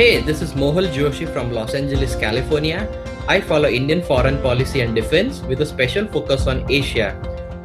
[0.00, 2.88] Hey, this is Mohal Joshi from Los Angeles, California.
[3.28, 7.08] I follow Indian foreign policy and defense with a special focus on Asia.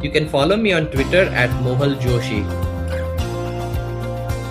[0.02, 2.42] You can follow me on Twitter at Mohal Joshi.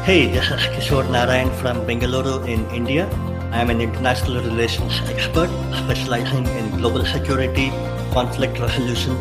[0.07, 3.07] Hey, this is Kishore Narayan from Bengaluru in India.
[3.53, 5.51] I am an international relations expert
[5.85, 7.69] specializing in global security,
[8.15, 9.15] conflict resolution,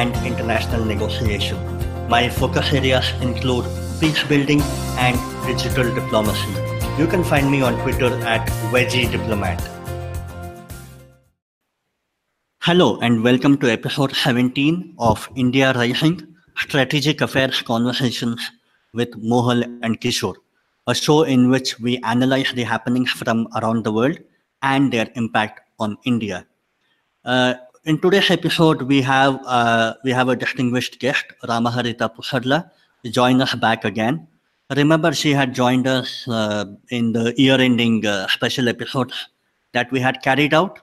[0.00, 1.56] and international negotiation.
[2.10, 3.64] My focus areas include
[3.98, 4.60] peace building
[5.08, 6.69] and digital diplomacy.
[6.98, 9.60] You can find me on Twitter at Veggie Diplomat.
[12.60, 18.50] Hello and welcome to episode 17 of India Rising Strategic Affairs Conversations
[18.92, 20.36] with Mohal and Kishore,
[20.86, 24.18] a show in which we analyze the happenings from around the world
[24.62, 26.46] and their impact on India.
[27.24, 27.54] Uh,
[27.84, 32.70] in today's episode, we have uh, we have a distinguished guest, Ramaharita Pusarla,
[33.06, 34.26] join us back again.
[34.76, 39.12] Remember, she had joined us uh, in the year-ending uh, special episode
[39.72, 40.78] that we had carried out.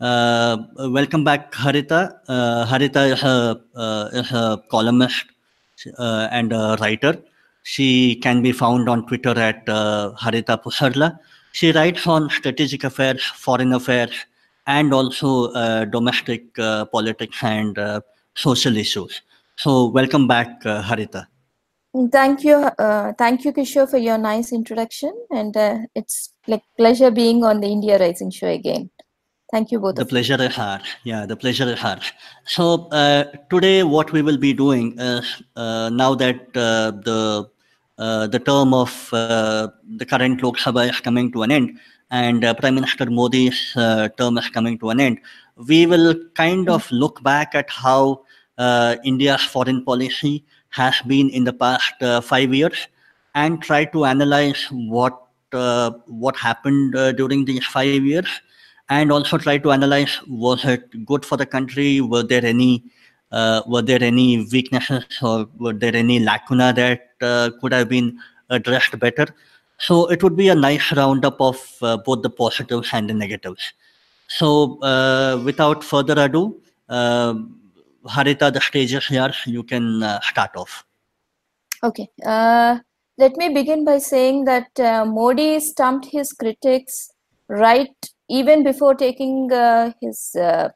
[0.00, 2.20] Uh, welcome back, Harita.
[2.26, 5.26] Uh, Harita is a, uh, is a columnist
[5.98, 7.18] uh, and a writer.
[7.64, 11.18] She can be found on Twitter at Harita Pusarla.
[11.52, 14.24] She writes on strategic affairs, foreign affairs,
[14.66, 17.78] and also domestic politics and
[18.34, 19.20] social issues.
[19.56, 21.26] So, welcome back, Harita.
[22.06, 27.10] Thank you, uh, thank you, Kishore, for your nice introduction, and uh, it's like pleasure
[27.10, 28.90] being on the India Rising show again.
[29.50, 29.96] Thank you both.
[29.96, 30.82] The pleasure is ours.
[31.02, 32.12] Yeah, the pleasure is ours.
[32.44, 37.50] So uh, today, what we will be doing is uh, now that uh, the
[37.98, 41.78] uh, the term of uh, the current Lok Sabha is coming to an end,
[42.10, 45.18] and uh, Prime Minister Modi's uh, term is coming to an end,
[45.56, 48.27] we will kind of look back at how uh,
[49.04, 52.88] India's foreign policy has been in the past uh, five years,
[53.34, 55.22] and try to analyze what
[55.52, 58.28] uh, what happened uh, during these five years
[58.90, 62.84] and also try to analyze was it good for the country were there any
[63.32, 68.18] uh, were there any weaknesses or were there any lacuna that uh, could have been
[68.50, 69.26] addressed better.
[69.78, 73.72] So it would be a nice roundup of uh, both the positives and the negatives.
[74.28, 77.34] So uh, without further ado uh,
[78.16, 78.62] harita the
[79.18, 80.84] yours you can uh, start off
[81.82, 82.08] Okay.
[82.24, 82.78] Uh,
[83.18, 87.10] let me begin by saying that uh, Modi stumped his critics
[87.48, 87.94] right
[88.28, 90.68] even before taking uh, his uh,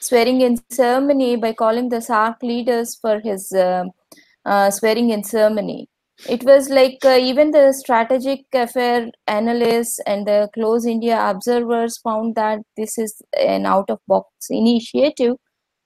[0.00, 5.88] swearing in ceremony by calling the SAARC leaders for his swearing in ceremony.
[6.28, 12.60] It was like even the strategic affair analysts and the close India observers found that
[12.76, 15.36] this is an out of box initiative.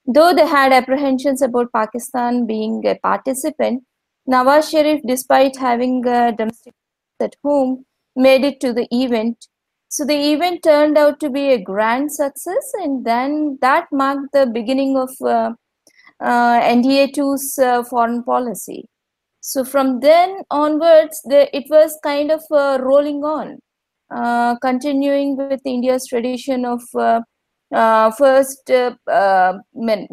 [0.06, 3.84] Though they had apprehensions about Pakistan being a participant,
[4.28, 6.74] Nawaz Sharif, despite having uh, domestic
[7.20, 7.84] at home,
[8.16, 9.48] made it to the event.
[9.88, 14.46] So the event turned out to be a grand success, and then that marked the
[14.46, 15.52] beginning of uh,
[16.20, 18.88] uh, NDA2's uh, foreign policy.
[19.40, 23.58] So from then onwards, the, it was kind of uh, rolling on,
[24.10, 27.20] uh, continuing with India's tradition of uh,
[28.12, 29.58] first uh, uh,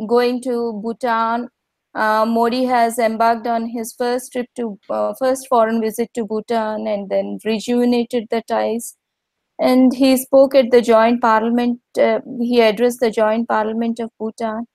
[0.08, 1.50] going to Bhutan,
[1.94, 6.88] uh, Modi has embarked on his first trip to uh, first foreign visit to Bhutan
[6.88, 8.98] and then rejuvenated the ties.
[9.60, 11.80] And he spoke at the joint parliament.
[11.98, 14.66] Uh, he addressed the joint parliament of Bhutan.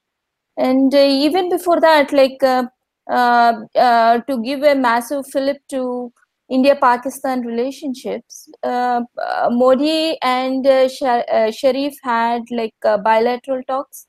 [0.56, 2.64] And uh, even before that, like uh,
[3.10, 6.12] uh, uh, to give a massive fillip to
[6.48, 14.06] India-Pakistan relationships, uh, uh, Modi and uh, uh, Sharif had like uh, bilateral talks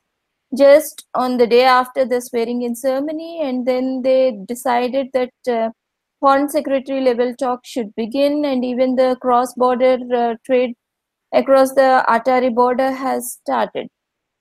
[0.56, 5.72] just on the day after the swearing in ceremony and then they decided that
[6.20, 9.98] foreign secretary level talks should begin and even the cross border
[10.46, 10.74] trade
[11.34, 13.88] across the Attari border has started.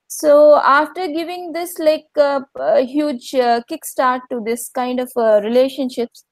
[0.08, 2.46] So after giving this like a
[2.84, 5.12] huge kickstart to this kind of
[5.44, 6.24] relationships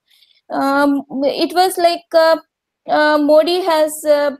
[0.50, 2.36] um, it was like uh,
[2.88, 4.32] uh, Modi has uh,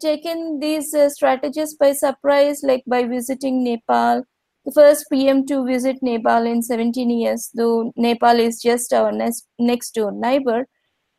[0.00, 4.24] taken these strategies by surprise, like by visiting Nepal,
[4.64, 9.46] the first PM to visit Nepal in 17 years, though Nepal is just our next,
[9.58, 10.66] next door neighbor.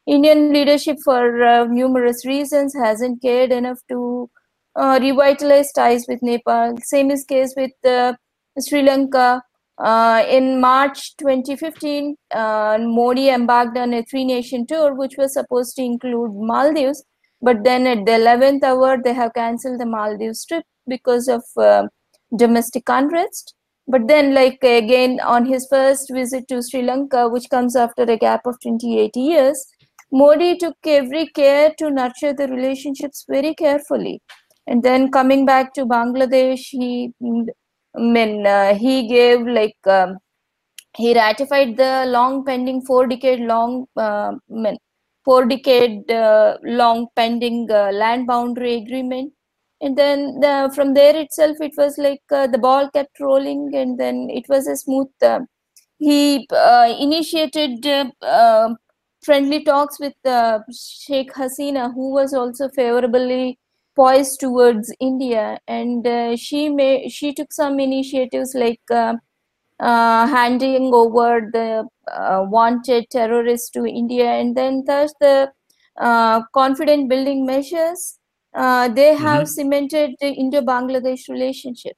[0.05, 4.29] Indian leadership, for uh, numerous reasons, hasn't cared enough to
[4.75, 6.75] uh, revitalize ties with Nepal.
[6.83, 8.13] Same is case with uh,
[8.59, 9.43] Sri Lanka.
[9.83, 15.81] Uh, in March 2015, uh, Modi embarked on a three-nation tour, which was supposed to
[15.81, 17.03] include Maldives.
[17.41, 21.87] But then at the 11th hour, they have cancelled the Maldives trip because of uh,
[22.33, 23.55] domestic unrest.
[23.85, 28.17] But then, like again, on his first visit to Sri Lanka, which comes after a
[28.17, 29.67] gap of 28 years,
[30.09, 34.21] Modi took every care to nurture the relationships very carefully.
[34.65, 37.11] And then coming back to Bangladesh, he,
[37.95, 40.17] I mean, uh, he gave like um,
[40.97, 44.77] he ratified the long pending four decade long uh, I mean,
[45.25, 49.33] four decade uh, long pending uh, land boundary agreement.
[49.81, 53.99] And then the, from there itself it was like uh, the ball kept rolling and
[53.99, 55.41] then it was a smooth uh,
[55.99, 56.47] he
[56.99, 57.85] initiated
[59.25, 60.13] friendly talks with
[60.71, 63.57] sheikh hasina who was also favorably
[63.95, 66.07] poised towards india and
[66.39, 68.81] she may she took some initiatives like
[69.79, 75.51] uh, handing over the uh, wanted terrorists to India, and then thus the
[75.99, 78.19] uh, confident building measures
[78.53, 79.45] uh, they have mm-hmm.
[79.45, 81.97] cemented the Indo-Bangladesh relationship.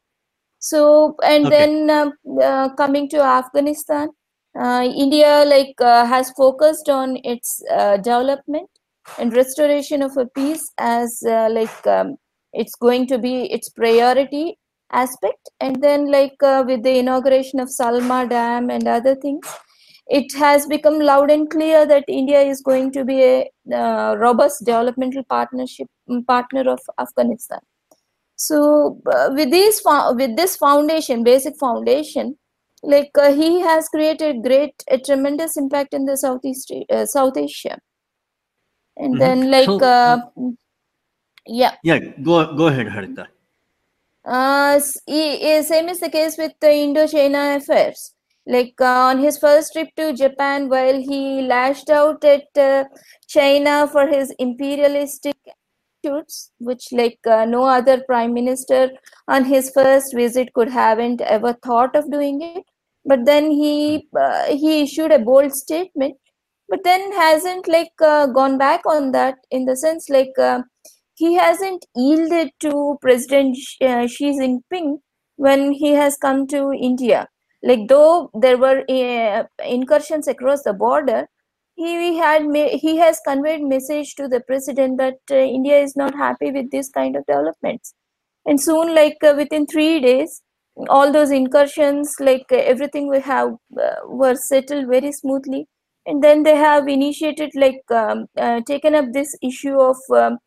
[0.59, 1.86] So, and okay.
[1.86, 4.09] then uh, coming to Afghanistan,
[4.59, 7.62] uh, India like has focused on its
[7.97, 8.69] development
[9.19, 12.18] and restoration of a peace as like um,
[12.54, 14.57] it's going to be its priority
[14.92, 15.50] aspect.
[15.60, 19.48] And then like uh, with the inauguration of salma dam and other things
[20.07, 24.63] it has become loud and clear that india is going to be a uh, robust
[24.63, 27.60] developmental partnership mm, partner of afghanistan.
[28.38, 32.38] So uh, with this with this foundation basic foundation
[32.84, 37.80] like uh, he has created great a tremendous impact in the southeast uh, south asia
[38.97, 39.19] and mm-hmm.
[39.19, 40.19] then like so, uh,
[41.45, 43.25] yeah yeah go go ahead harita
[44.25, 48.13] uh, same is the case with the Indo-China affairs.
[48.47, 52.86] Like uh, on his first trip to Japan, while he lashed out at uh,
[53.27, 58.92] China for his imperialistic attitudes, which like uh, no other prime minister
[59.27, 62.63] on his first visit could haven't ever thought of doing it.
[63.03, 66.15] But then he uh, he issued a bold statement,
[66.70, 70.34] but then hasn't like uh, gone back on that in the sense like
[71.16, 75.00] he hasn't yielded to President uh, Xi Jinping
[75.38, 77.28] when he has come to India.
[77.64, 81.28] Like though there were uh, incursions across the border,
[81.76, 86.52] he had he has conveyed message to the president that uh, India is not happy
[86.52, 87.94] with this kind of developments.
[88.46, 90.42] And soon, like uh, within three days,
[90.90, 95.68] all those incursions, like uh, everything we have, uh, were settled very smoothly.
[96.06, 98.28] And then they have initiated, like um,
[98.66, 100.38] taken up this issue of um,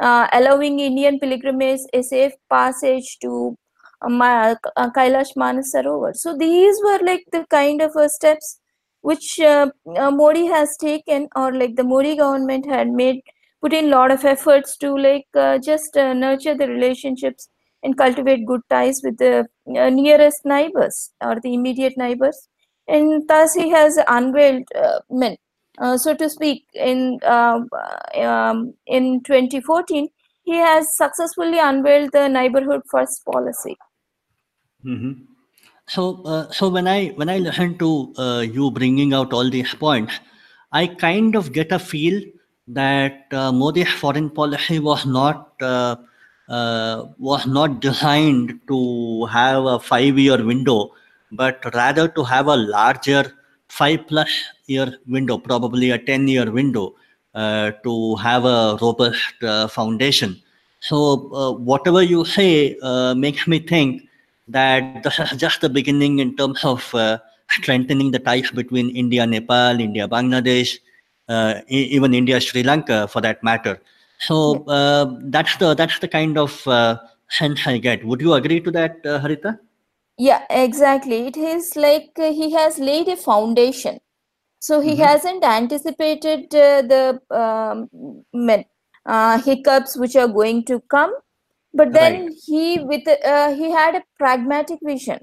[0.00, 3.56] uh, allowing Indian pilgrims a safe passage to
[4.02, 6.14] uh, uh, Kailash Manasarovar.
[6.16, 8.60] So these were like the kind of uh, steps
[9.02, 13.20] which uh, uh, Modi has taken or like the Modi government had made
[13.60, 15.26] put in lot of efforts to like
[15.62, 17.48] just nurture the relationships
[17.82, 22.48] and cultivate good ties with the nearest neighbors or the immediate neighbors
[22.86, 25.36] and thus he has unveiled uh, men
[25.78, 27.60] uh, so to speak, in uh,
[28.16, 30.08] um, in 2014,
[30.44, 33.76] he has successfully unveiled the neighborhood first policy.
[34.84, 35.24] Mm-hmm.
[35.88, 39.74] So, uh, so when I when I listen to uh, you bringing out all these
[39.74, 40.20] points,
[40.70, 42.22] I kind of get a feel
[42.68, 45.96] that uh, Modi's foreign policy was not uh,
[46.48, 50.92] was not designed to have a five-year window,
[51.36, 53.24] but rather to have a larger
[53.68, 54.30] five plus
[54.66, 56.94] year window, probably a 10 year window
[57.34, 60.40] uh, to have a robust uh, foundation.
[60.80, 64.02] So, uh, whatever you say uh, makes me think
[64.48, 67.18] that this is just the beginning in terms of uh,
[67.50, 70.78] strengthening the ties between India, Nepal, India, Bangladesh,
[71.28, 73.80] uh, even India, Sri Lanka, for that matter.
[74.20, 74.64] So
[75.24, 76.52] that's the that's the kind of
[77.30, 78.04] sense I get.
[78.04, 79.58] Would you agree to that, Harita?
[80.16, 83.98] Yeah exactly it is like uh, he has laid a foundation
[84.60, 85.02] so he mm-hmm.
[85.02, 87.88] hasn't anticipated uh, the um,
[89.06, 91.12] uh, hiccups which are going to come
[91.72, 92.32] but then right.
[92.46, 95.18] he with uh, he had a pragmatic vision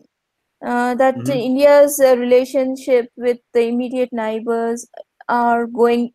[0.66, 1.40] uh, that mm-hmm.
[1.40, 4.88] india's uh, relationship with the immediate neighbors
[5.30, 6.12] are going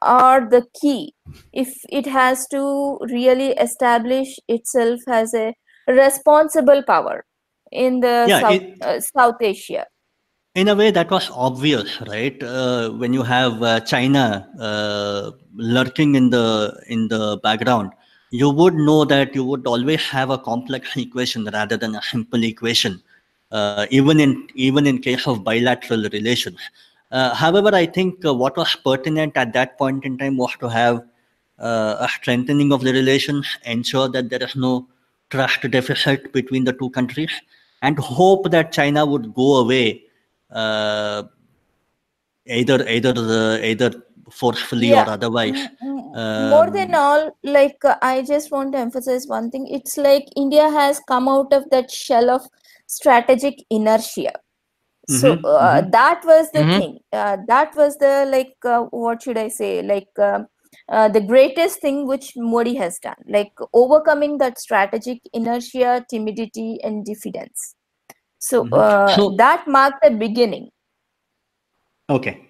[0.00, 1.14] are the key
[1.52, 5.54] if it has to really establish itself as a
[5.88, 7.25] responsible power
[7.72, 9.86] in the yeah, South, it, uh, South Asia.
[10.54, 12.42] In a way, that was obvious, right?
[12.42, 17.92] Uh, when you have uh, China uh, lurking in the in the background,
[18.30, 22.42] you would know that you would always have a complex equation rather than a simple
[22.42, 23.02] equation,
[23.52, 26.58] uh, even in even in case of bilateral relations.
[27.12, 31.04] Uh, however, I think what was pertinent at that point in time was to have
[31.58, 34.88] a strengthening of the relations, ensure that there is no
[35.30, 37.30] trust deficit between the two countries
[37.82, 40.02] and hope that China would go away,
[40.50, 41.22] uh,
[42.46, 43.90] either either the, either
[44.30, 45.04] forcefully Yeah.
[45.04, 45.68] or otherwise.
[45.82, 49.66] M- m- more than Um, all like uh, i just want to emphasize one thing
[49.76, 52.42] it's like india has come out of that shell of
[52.86, 54.32] strategic inertia
[55.08, 55.90] so Mhm, uh, mhm.
[55.92, 56.78] that was the Mhm.
[56.78, 60.18] thing uh, that was the like uh, what should i say like
[60.88, 67.04] uh, the greatest thing which modi has done like overcoming that strategic inertia timidity and
[67.04, 67.74] diffidence
[68.38, 68.72] so Mhm.
[68.72, 70.70] uh, So- that marked the beginning
[72.08, 72.40] Okay.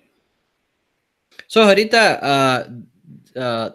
[1.49, 3.71] So Harita, uh, uh,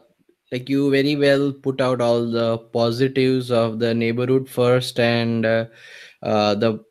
[0.52, 5.66] like you very well put out all the positives of the neighborhood first and uh,
[6.22, 6.84] uh, the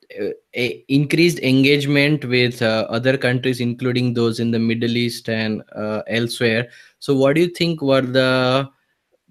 [0.89, 6.69] increased engagement with uh, other countries, including those in the Middle East and uh, elsewhere.
[6.99, 8.69] So, what do you think were the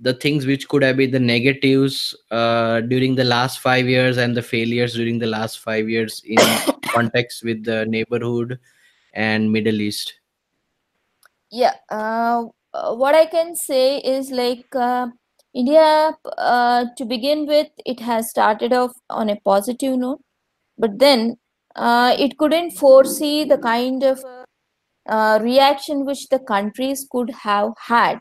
[0.01, 4.35] the things which could have been the negatives uh, during the last five years and
[4.35, 6.37] the failures during the last five years in
[6.85, 8.57] context with the neighborhood
[9.13, 10.19] and Middle East?
[11.51, 15.07] yeah uh, uh, what i can say is like uh,
[15.53, 20.21] india uh, to begin with it has started off on a positive note
[20.79, 21.37] but then
[21.75, 24.23] uh, it couldn't foresee the kind of
[25.07, 28.19] uh, reaction which the countries could have had.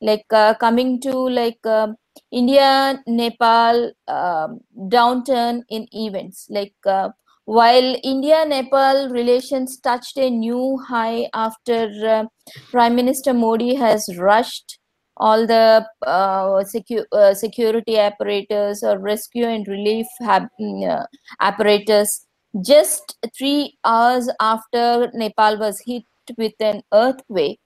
[0.00, 1.96] Like uh, coming to like um
[2.30, 4.60] india nepal um,
[4.94, 6.46] downturn in events.
[6.50, 7.10] Like uh,
[7.46, 11.80] while india nepal relations touched a new high after
[12.16, 12.24] uh,
[12.70, 14.78] prime minister modi has rushed
[15.16, 21.06] all the uh, secu- uh, security apparatus or rescue and relief hab- mm, uh,
[21.40, 22.26] apparatus
[22.62, 26.04] just 3 hours after nepal was hit
[26.38, 27.60] with an earthquake.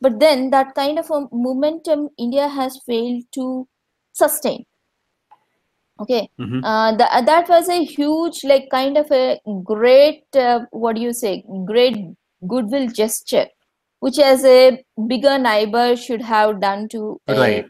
[0.00, 3.68] But then that kind of a momentum india has failed to
[4.12, 4.64] sustain.
[6.00, 6.28] Okay?
[6.62, 11.12] Uh, th- that was a huge like kind of a great uh, what do you
[11.12, 11.96] say great
[12.48, 13.46] goodwill gesture
[14.04, 14.60] which as a
[15.08, 17.64] bigger neighbor should have done to a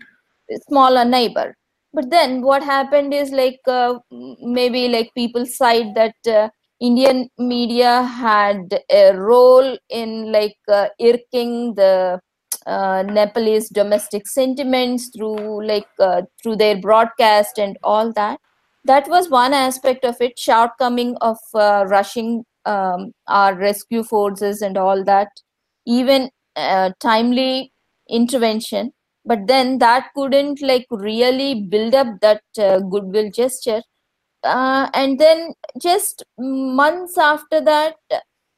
[0.69, 1.55] smaller neighbor.
[1.93, 3.99] But then what happened is like uh,
[4.43, 6.49] maybe like people cite that uh,
[6.81, 12.21] indian media had a role in like uh, irking the
[12.67, 18.41] uh, nepalese domestic sentiments through like uh, through their broadcast and all that.
[18.85, 24.77] That was one aspect of it shortcoming of uh, rushing um, our rescue forces and
[24.77, 25.29] all that
[25.87, 27.73] even uh, timely
[28.09, 28.93] intervention.
[29.25, 33.83] But then that couldn't like really build up that uh, goodwill gesture.
[34.43, 37.97] Uh, and then just months after that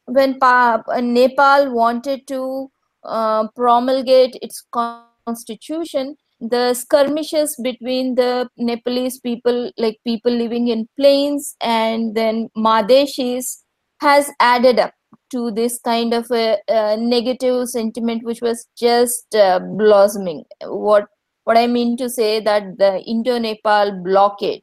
[0.05, 2.69] when pa- uh, nepal wanted to
[3.05, 11.55] uh, promulgate its constitution the skirmishes between the nepalese people like people living in plains
[11.61, 13.63] and then madeshis
[14.01, 14.93] has added up
[15.31, 21.05] to this kind of a, uh negative sentiment which was just uh, blossoming what
[21.45, 24.61] what i mean to say that the indo nepal blockade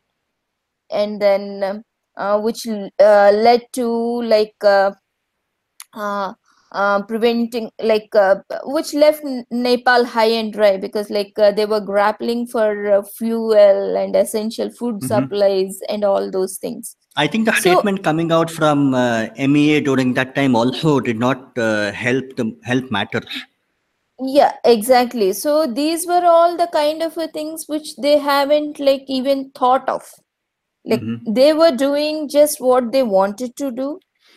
[0.91, 1.85] and then
[2.17, 3.89] uh, which uh, led to
[4.23, 4.93] like uh,
[5.95, 6.33] uh,
[6.73, 11.81] uh, preventing like uh, which left nepal high and dry because like uh, they were
[11.81, 15.05] grappling for uh, fuel and essential food Mhm.
[15.05, 19.81] supplies and all those things I think the So- statement coming out from uh, MEA
[19.81, 23.43] during that time also did not uh, help the help matters.
[24.35, 29.03] yeah exactly so these were all the kind of uh, things which they haven't like
[29.09, 30.05] even thought of
[30.93, 31.35] like Mhm.
[31.39, 33.89] they were doing just what they wanted to do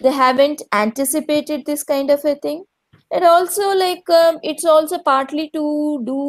[0.06, 2.64] they haven't anticipated this kind of a thing
[3.12, 5.64] and also like um, it's also partly to
[6.12, 6.20] do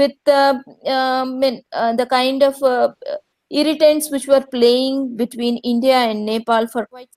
[0.00, 0.54] with uh,
[0.96, 1.34] um,
[1.72, 2.88] uh, the kind of uh,
[3.50, 7.10] irritants which were playing between india and nepal for quite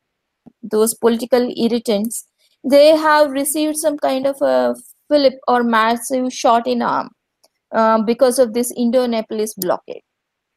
[0.76, 2.28] those political irritants
[2.76, 4.76] they have received some kind of a
[5.08, 7.10] flip or massive shot in arm
[7.74, 10.04] uh, because of this indo-nepalese blockade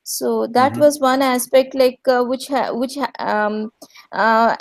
[0.05, 0.79] so that Mhm.
[0.79, 3.71] was one aspect like uh, which ha- which ha- um,
[4.13, 4.57] uh,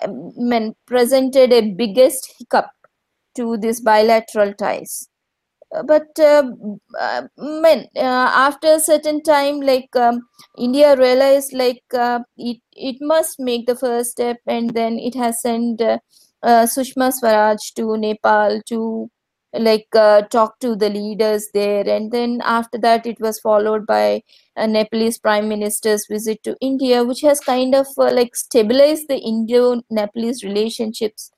[0.86, 2.70] presented a biggest hiccup
[3.36, 5.10] to these bilateral ties
[5.82, 6.44] but uh,
[7.00, 7.22] uh,
[7.96, 10.22] uh, after a certain time like um,
[10.58, 15.42] india realized like uh, it it must make the first step and then it has
[15.42, 15.98] sent uh,
[16.44, 19.10] uh, sushma swaraj to nepal to
[19.56, 19.88] like
[20.32, 21.88] talk to the leaders there.
[21.88, 24.24] And then after that it was followed by
[24.56, 29.82] a nepalese prime minister's visit to india which has kind of like stabilized the indo
[29.90, 31.32] nepalese relationships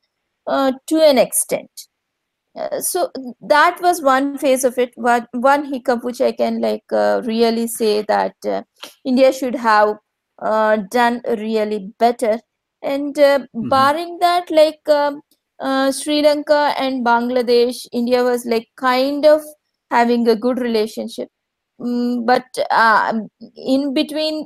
[0.48, 1.88] to an extent
[2.58, 4.94] uh, so that was one phase of it.
[4.98, 8.62] But one hiccup which i can like uh, really say that uh,
[9.04, 9.96] india should have
[10.42, 12.40] uh, done really better.
[12.82, 15.22] And uh, barring that like um,
[15.60, 19.42] uh, Sri Lanka and Bangladesh, India was like kind of
[19.90, 21.30] having a good relationship.
[21.80, 23.14] Mm, but uh,
[23.56, 24.46] in between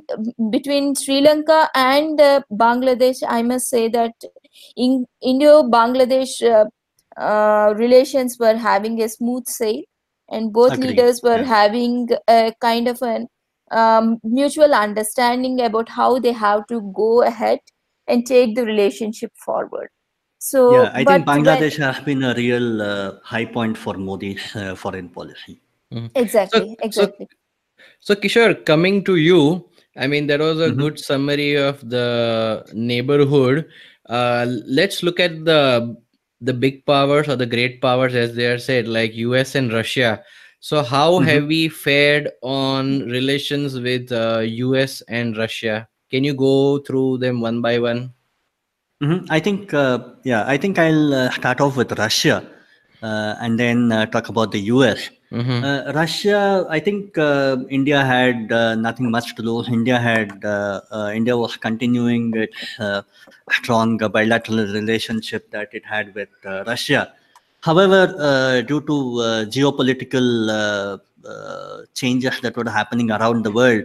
[0.50, 4.12] between Sri Lanka and uh, Bangladesh, I must say that
[4.76, 6.64] in Indo-Bangladesh uh,
[7.16, 9.82] uh, relations were having a smooth sail,
[10.28, 11.44] and both Agreed, leaders were yeah.
[11.44, 13.28] having a kind of an
[13.70, 17.58] um, mutual understanding about how they have to go ahead
[18.06, 19.88] and take the relationship forward.
[20.38, 23.94] So, Yeah, I think but when- Bangladesh has been a real uh, high point for
[23.94, 25.60] Modi's uh, foreign policy.
[26.14, 27.28] exactly, so- exactly.
[28.00, 30.78] So Kishore, coming to you, I mean that was a Mhm.
[30.78, 33.66] good summary of the neighborhood.
[34.08, 35.96] Uh, let's look at the
[36.40, 39.54] the big powers or the great powers, as they are said, like U.S.
[39.54, 40.22] and Russia.
[40.60, 41.24] So how Mhm.
[41.26, 45.02] have we fared on relations with uh, U.S.
[45.08, 45.88] and Russia?
[46.10, 48.12] Can you go through them one by one?
[49.02, 49.26] Mhm.
[49.30, 52.44] I think, uh, yeah, I think I'll uh, start off with Russia
[53.02, 55.10] uh, and then uh, talk about the US.
[55.32, 55.62] Mhm.
[55.62, 59.68] Uh, Russia, I think uh, India had uh, nothing much to lose.
[59.68, 63.02] India had uh, uh, India was continuing its uh,
[63.52, 66.30] strong bilateral relationship that it had with
[66.66, 67.12] Russia.
[67.60, 68.96] However, due to
[69.56, 71.00] geopolitical
[71.94, 73.84] changes that were happening around the world,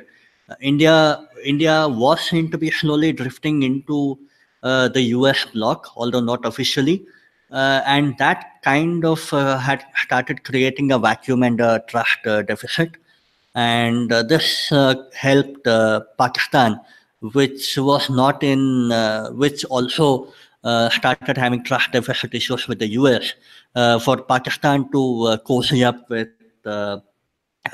[0.61, 4.17] India India was seen to be slowly drifting into
[4.63, 7.05] the US bloc, although not officially.
[7.55, 12.43] Uh, and that kind of uh, had started creating a vacuum and a trust uh,
[12.43, 12.91] deficit.
[13.55, 16.79] And uh, this uh, helped uh, Pakistan,
[17.33, 20.33] which was not in, uh, which also
[20.65, 23.33] uh, started having trust deficit issues with the US,
[23.75, 26.29] uh, for Pakistan to uh, cozy up with
[26.65, 26.99] uh,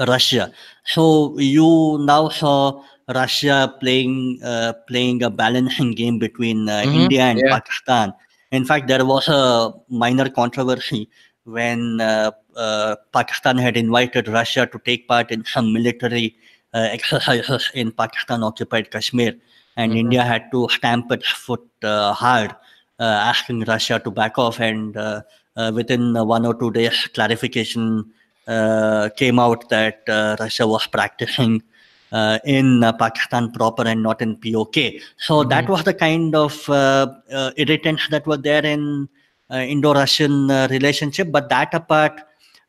[0.08, 0.52] Russia.
[0.86, 7.24] So you now saw Russia playing uh, playing a balancing game between uh, Mhm, India
[7.24, 7.50] and yeah.
[7.50, 8.14] Pakistan.
[8.52, 11.10] In fact, there was a minor controversy
[11.46, 16.36] when uh, uh, Pakistan had invited Russia to take part in some military
[16.74, 19.34] uh, exercises in Pakistan occupied Kashmir,
[19.78, 19.98] and Mhm.
[19.98, 22.52] India had to stamp its foot uh, hard,
[23.00, 24.60] uh, asking Russia to back off.
[24.60, 25.22] And uh,
[25.56, 28.06] uh, within one or two days, clarification
[28.48, 31.64] uh, came out that uh, Russia was practicing
[32.12, 35.02] uh, in uh, Pakistan proper and not in POK.
[35.18, 39.10] So that was the kind of uh, uh, irritants that were there in
[39.50, 41.32] uh, Indo-Russian uh, relationship.
[41.32, 42.22] But that apart,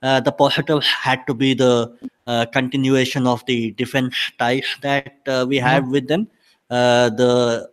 [0.02, 1.92] uh, the positives had to be the
[2.26, 6.28] uh, continuation of the defense ties that uh, we have with them.
[6.70, 7.68] Uh, the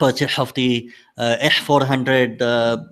[0.00, 2.44] purchase of the uh, S-400 uh,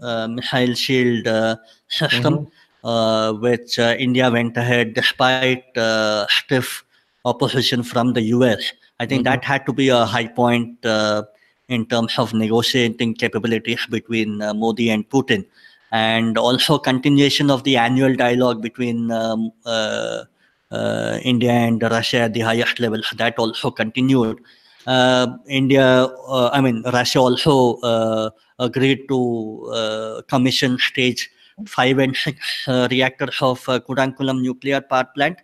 [0.02, 1.56] uh, missile shield uh,
[1.88, 2.48] system,
[2.84, 6.84] uh, which uh, India went ahead despite uh, stiff
[7.26, 8.72] opposition from the US.
[9.00, 11.24] I think that had to be a high point uh,
[11.68, 15.44] in terms of negotiating capabilities between uh, Modi and Putin,
[15.92, 20.22] and also continuation of the annual dialogue between um, uh,
[20.70, 23.00] uh, India and Russia at the highest level.
[23.16, 24.40] That also continued.
[24.86, 31.28] Uh, India, uh, I mean, Russia also uh, agreed to uh, commission stage
[31.64, 35.38] five and six uh, reactors of uh, Kudankulam nuclear power plant.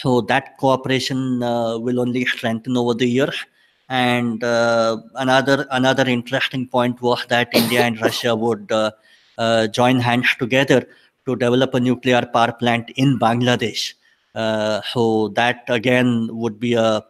[0.00, 3.44] So that cooperation uh, will only strengthen over the years.
[3.88, 10.28] And uh, another another interesting point was that India and Russia would uh, join hands
[10.38, 10.86] together
[11.26, 13.94] to develop a nuclear power plant in Bangladesh.
[14.34, 17.02] Uh, so that again would be a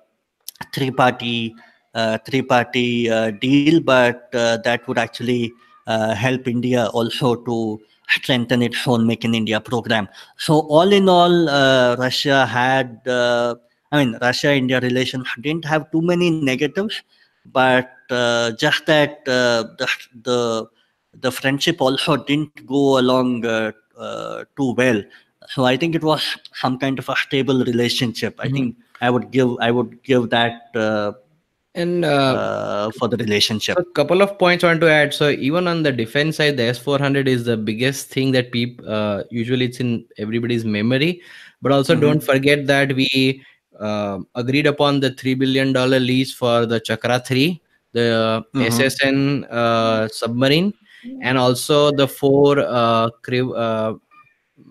[0.75, 1.55] three-party
[1.95, 5.53] uh, three-party uh, deal, but that would actually
[5.87, 10.09] help India also to strengthen its own Make in India program.
[10.37, 13.55] So all in all, uh, Russia had, uh,
[13.93, 17.03] I mean, Russia-India relations didn't have too many negatives,
[17.47, 19.89] but uh, just that uh, the,
[20.23, 20.69] the
[21.21, 25.03] the friendship also didn't go along uh, uh, too well.
[25.49, 28.39] So I think it was some kind of a stable relationship.
[28.39, 31.13] I think I would give I would give that uh,
[31.75, 33.79] And uh, uh, for the relationship.
[33.79, 35.15] a couple of points I want to add.
[35.15, 39.23] So even on the defense side, the S400 is the biggest thing that people uh,
[39.31, 41.23] usually it's in everybody's memory.
[41.63, 42.01] But also Mhm.
[42.01, 43.45] don't forget that we
[43.79, 48.67] uh, agreed upon the three billion dollar lease for the Chakra three, the Mhm.
[48.67, 50.75] SSN uh, submarine,
[51.23, 53.09] and also the four uh,
[53.55, 53.95] uh,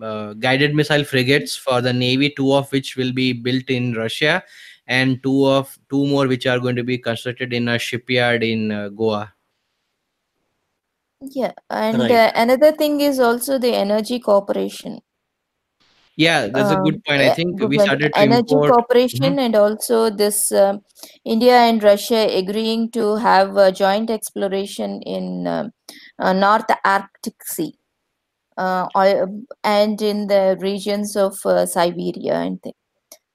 [0.02, 4.42] uh, guided missile frigates for the navy, two of which will be built in Russia,
[4.90, 8.70] and two of two more which are going to be constructed in a shipyard in
[8.72, 9.32] uh, Goa.
[11.22, 12.10] Yeah, and Right.
[12.10, 15.00] uh, another thing is also the energy cooperation.
[16.16, 17.22] Yeah, that's a good um, point.
[17.22, 18.72] I think good we started to energy import.
[18.72, 19.38] cooperation Mhm.
[19.46, 20.78] and also this uh,
[21.24, 25.70] India and Russia agreeing to have a joint exploration in um
[26.18, 27.72] uh, North Arctic Sea
[28.56, 28.86] uh,
[29.64, 32.74] and in the regions of uh, Siberia and things.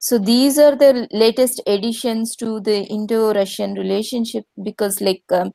[0.08, 5.52] So these are the latest additions to the Indo-Russian relationship because, like, um,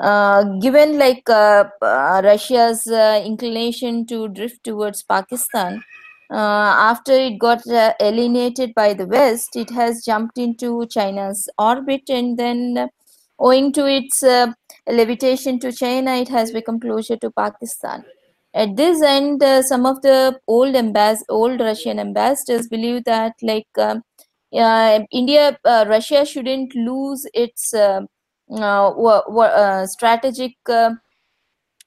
[0.00, 5.82] uh, given like uh, uh, Russia's uh, inclination to drift towards Pakistan,
[6.32, 12.02] uh, after it got uh, alienated by the West, it has jumped into China's orbit,
[12.08, 12.88] and then,
[13.38, 14.22] owing to its
[14.88, 18.04] levitation to China, it has become closer to Pakistan.
[18.54, 23.68] At this end, uh, some of the old ambas- old Russian ambassadors believe that, like,
[23.76, 23.96] uh,
[25.12, 28.02] India, uh, Russia shouldn't lose its uh,
[29.86, 30.56] strategic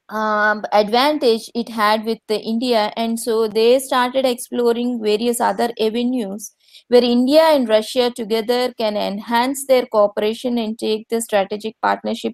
[0.09, 6.53] um, advantage it had with India, and so they started exploring various other avenues
[6.89, 12.33] where India and Russia together can enhance their cooperation and take the strategic partnership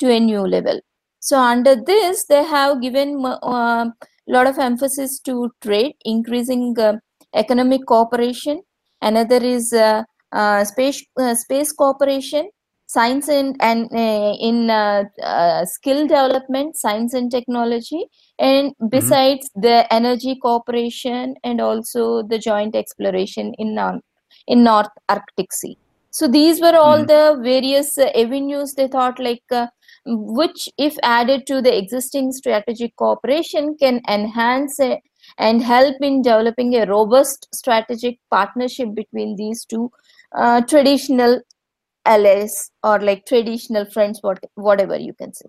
[0.00, 0.80] to a new level.
[1.22, 3.84] So, under this, they have given a uh,
[4.26, 6.94] lot of emphasis to trade, increasing uh,
[7.34, 8.62] economic cooperation.
[9.00, 12.50] Another is uh, uh, space uh, space cooperation
[12.86, 18.04] science and, and uh, in uh, uh, skill development science and technology
[18.38, 24.02] and besides the energy cooperation and also the joint exploration in non-
[24.46, 25.78] in north arctic sea
[26.10, 27.08] so these were all Mhm.
[27.12, 29.66] the various uh, avenues they thought like uh,
[30.06, 34.96] which if added to the existing strategic cooperation can enhance uh,
[35.38, 39.90] and help in developing a robust strategic partnership between these two
[40.36, 41.40] uh, traditional
[42.04, 45.48] allies or like traditional friends what whatever you can say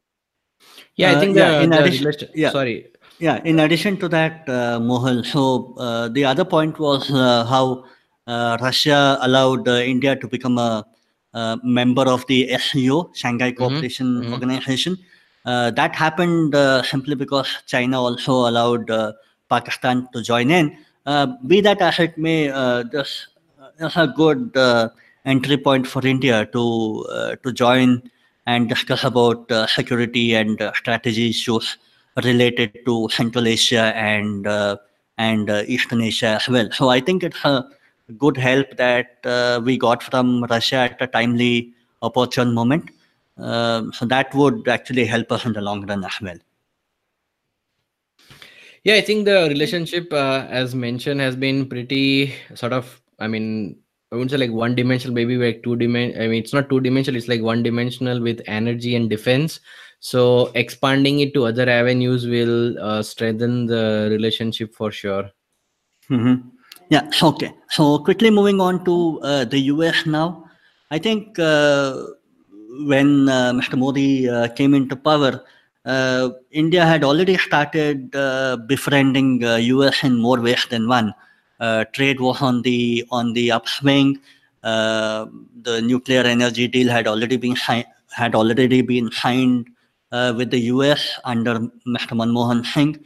[0.95, 2.29] Yeah, I Uh, think yeah, the, in the addition- relation.
[2.35, 2.51] yeah.
[2.51, 2.87] Sorry.
[3.19, 7.85] Yeah, in addition to that, uh, Mohal, so uh, the other point was uh, how
[8.27, 10.85] uh, Russia allowed uh, India to become a,
[11.33, 14.31] uh member of the SCO, Shanghai Cooperation mhm.
[14.33, 14.97] Organization.
[15.45, 19.11] Uh, that happened uh, simply because China also allowed uh,
[19.49, 20.77] Pakistan to join in.
[21.05, 23.27] Uh, be that as it may, uh, this
[23.79, 24.87] is a good uh,
[25.25, 28.01] entry point for India to uh, to join
[28.45, 31.77] and discuss about uh, security and uh, strategy issues
[32.23, 34.77] related to Central Asia and uh,
[35.17, 36.69] and uh, Eastern Asia as well.
[36.71, 37.65] So I think it's a
[38.17, 42.89] good help that uh, we got from Russia at a timely, opportune moment.
[43.37, 46.37] Um so that would actually help us in the long run as well.
[48.83, 53.01] Yeah, I think the relationship, uh, as mentioned, has been pretty sort of.
[53.19, 53.77] I mean,
[54.11, 56.21] I wouldn't say like one dimensional, maybe like two dimension.
[56.21, 57.17] I mean, it's not two dimensional.
[57.17, 59.59] It's like one dimensional with energy and defense.
[59.99, 65.29] So expanding it to other avenues will uh, strengthen the relationship for sure.
[66.07, 66.52] hmm
[66.89, 67.09] Yeah.
[67.21, 67.53] Okay.
[67.69, 70.49] So quickly moving on to uh, the US now.
[70.91, 71.97] I think uh,
[72.85, 73.77] when uh, Mr.
[73.77, 75.43] Modi uh, came into power,
[75.85, 81.13] uh, India had already started uh, befriending US in more ways than one.
[81.93, 84.19] Trade was on the on the upswing.
[84.61, 89.67] The nuclear energy deal had already been si- had already been signed
[90.11, 92.15] with the US under Mr.
[92.15, 92.99] Manmohan Singh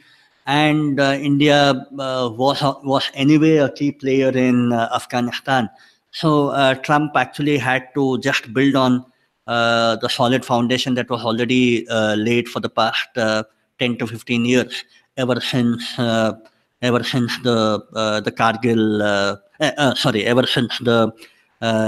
[0.47, 5.69] and uh, India uh, was was anyway a key player in uh, Afghanistan.
[6.11, 9.05] So Trump actually had to just build on
[9.45, 13.43] the solid foundation that was already laid for the past uh,
[13.77, 14.83] 10 to 15 years,
[15.17, 15.99] ever since
[16.81, 21.11] ever since the uh, the Kargil, uh, uh, sorry, ever since the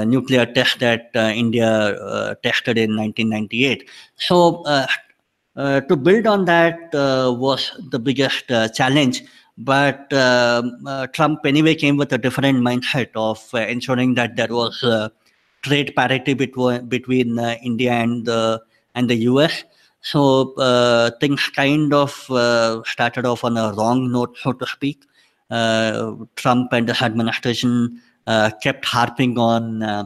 [0.06, 3.90] nuclear test that India tested in 1998.
[4.18, 4.64] So
[5.60, 9.24] to build on that uh, was the biggest uh, challenge.
[9.58, 14.48] But um, uh, Trump anyway came with a different mindset of uh, ensuring that there
[14.48, 15.10] was uh,
[15.64, 18.62] trade parity between between uh, India and the
[18.96, 19.66] and the US.
[20.02, 25.04] So uh, things kind of uh, started off on a wrong note, so to speak.
[25.52, 30.06] Uh, Trump and his administration uh, kept harping on uh,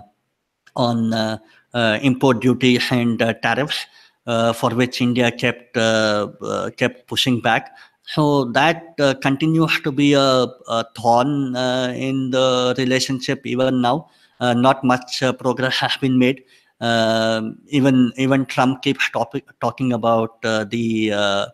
[0.76, 1.38] on uh,
[1.74, 3.88] uh, import duties and uh, tariffs, uh,
[4.26, 7.76] for which India kept uh, uh, kept pushing back.
[8.06, 14.10] So that uh, continues to be a, a thorn uh, in the relationship even now.
[14.40, 16.44] Uh, not much uh, progress has been made.
[16.82, 21.46] Um even even Trump keeps topic, talking about uh, the uh,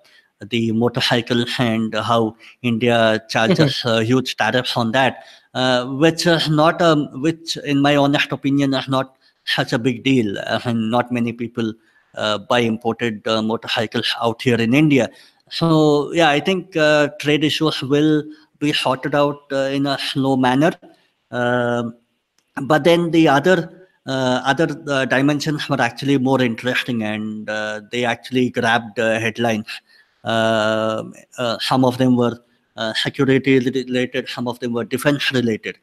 [0.41, 6.81] the motorcycles and how India charges uh, huge tariffs on that, uh, which is not
[6.81, 10.35] a which, in my honest opinion, is not such a big deal.
[10.65, 11.73] Mean, not many people
[12.19, 15.09] uh, buy imported uh, motorcycles out here in India.
[15.49, 18.23] So yeah, I think uh, trade issues will
[18.59, 20.73] be sorted out in a slow manner.
[21.31, 21.95] Um,
[22.61, 23.79] but then the other
[24.09, 29.67] uh, other uh, dimensions were actually more interesting and uh, they actually grabbed headlines.
[30.23, 32.37] some of them were
[32.95, 35.77] security related, some of them were defense related.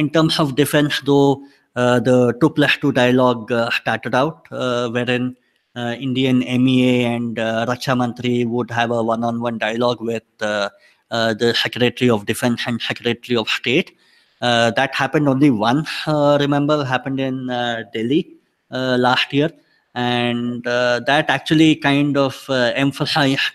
[0.00, 1.42] in terms of defense, though,
[1.74, 5.36] the 2 plus 2 dialogue started out, wherein
[5.76, 10.68] uh, Indian MEA and uh, Raksha Mantri would have a one-on-one dialogue with uh,
[11.10, 13.96] the Secretary of Defense and Secretary of State.
[14.40, 18.36] Uh, that happened only once, uh, remember, happened in uh, Delhi
[18.70, 19.50] last year.
[19.94, 23.52] And that actually kind of emphasized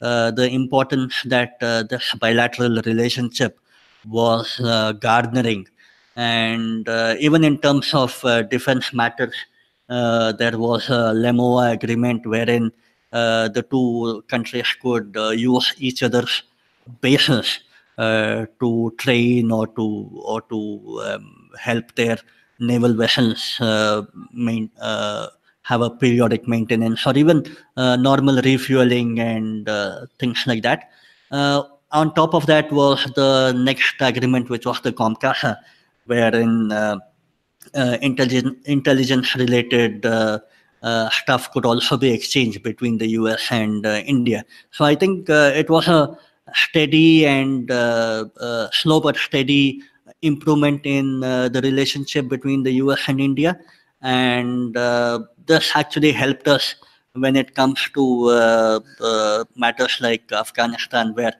[0.00, 3.58] the importance that this bilateral relationship
[4.06, 4.60] was
[5.00, 5.66] garnering.
[6.14, 6.86] And
[7.18, 9.57] even in terms of defense matters, uh,
[9.88, 12.72] there was a LEMOA agreement wherein
[13.12, 16.42] uh, the two countries could uh, use each other's
[17.00, 17.60] bases
[17.96, 22.18] uh, to train or to or to um, help their
[22.60, 25.28] naval vessels uh, main, uh,
[25.62, 27.44] have a periodic maintenance or even
[27.76, 29.68] normal refueling and
[30.18, 30.90] things like that.
[31.30, 35.56] on top of that was the next agreement, which was the COMCASA,
[36.06, 36.68] wherein
[37.74, 40.38] uh, intelligence intelligence related uh,
[40.82, 44.44] uh, stuff could also be exchanged between the US and India.
[44.70, 46.16] So I think it was a
[46.54, 49.82] steady and uh, uh, slow but steady
[50.22, 53.58] improvement in uh, the relationship between the US and India.
[54.02, 54.74] And
[55.46, 56.74] this actually helped us
[57.14, 58.80] when it comes to
[59.56, 61.34] matters like Afghanistan, where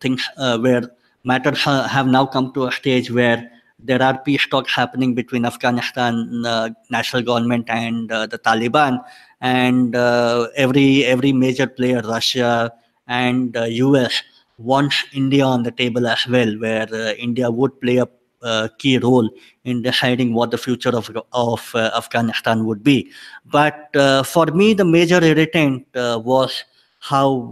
[0.00, 0.90] things where
[1.24, 6.44] matters have now come to a stage where there are peace talks happening between Afghanistan
[6.46, 9.02] uh, national government and uh, the Taliban,
[9.40, 12.72] and uh, every every major player, Russia,
[13.06, 14.22] and US uh,
[14.58, 18.08] wants India on the table as well, where uh, India would play a
[18.42, 19.28] uh, key role
[19.64, 23.10] in deciding what the future of, of uh, Afghanistan would be.
[23.46, 26.64] But uh, for me, the major irritant uh, was
[27.00, 27.50] how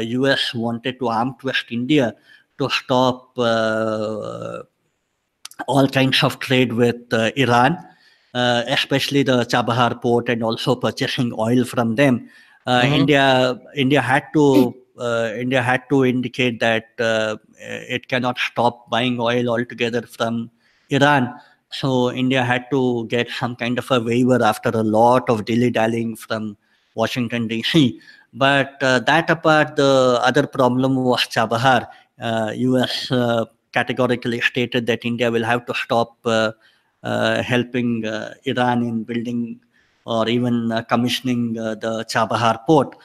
[0.00, 2.14] US wanted to arm twist India
[2.58, 3.36] to stop
[5.66, 7.78] all kinds of trade with Iran,
[8.34, 12.28] especially the Chabahar port and also purchasing oil from them.
[12.66, 12.94] Uh, mm-hmm.
[12.94, 19.18] India India had to uh, India had to indicate that uh, it cannot stop buying
[19.20, 20.50] oil altogether from
[20.90, 21.34] Iran.
[21.70, 25.70] So India had to get some kind of a waiver after a lot of dilly
[25.70, 26.56] dallying from
[26.94, 28.00] Washington D.C.
[28.34, 31.88] But uh, that apart, the other problem was Chabahar.
[32.20, 33.10] Uh, U.S.
[33.74, 36.52] Uh, categorically stated that India will have to stop uh,
[37.02, 39.60] uh, helping uh, Iran in building
[40.04, 42.96] or even uh, commissioning uh, the Chabahar port.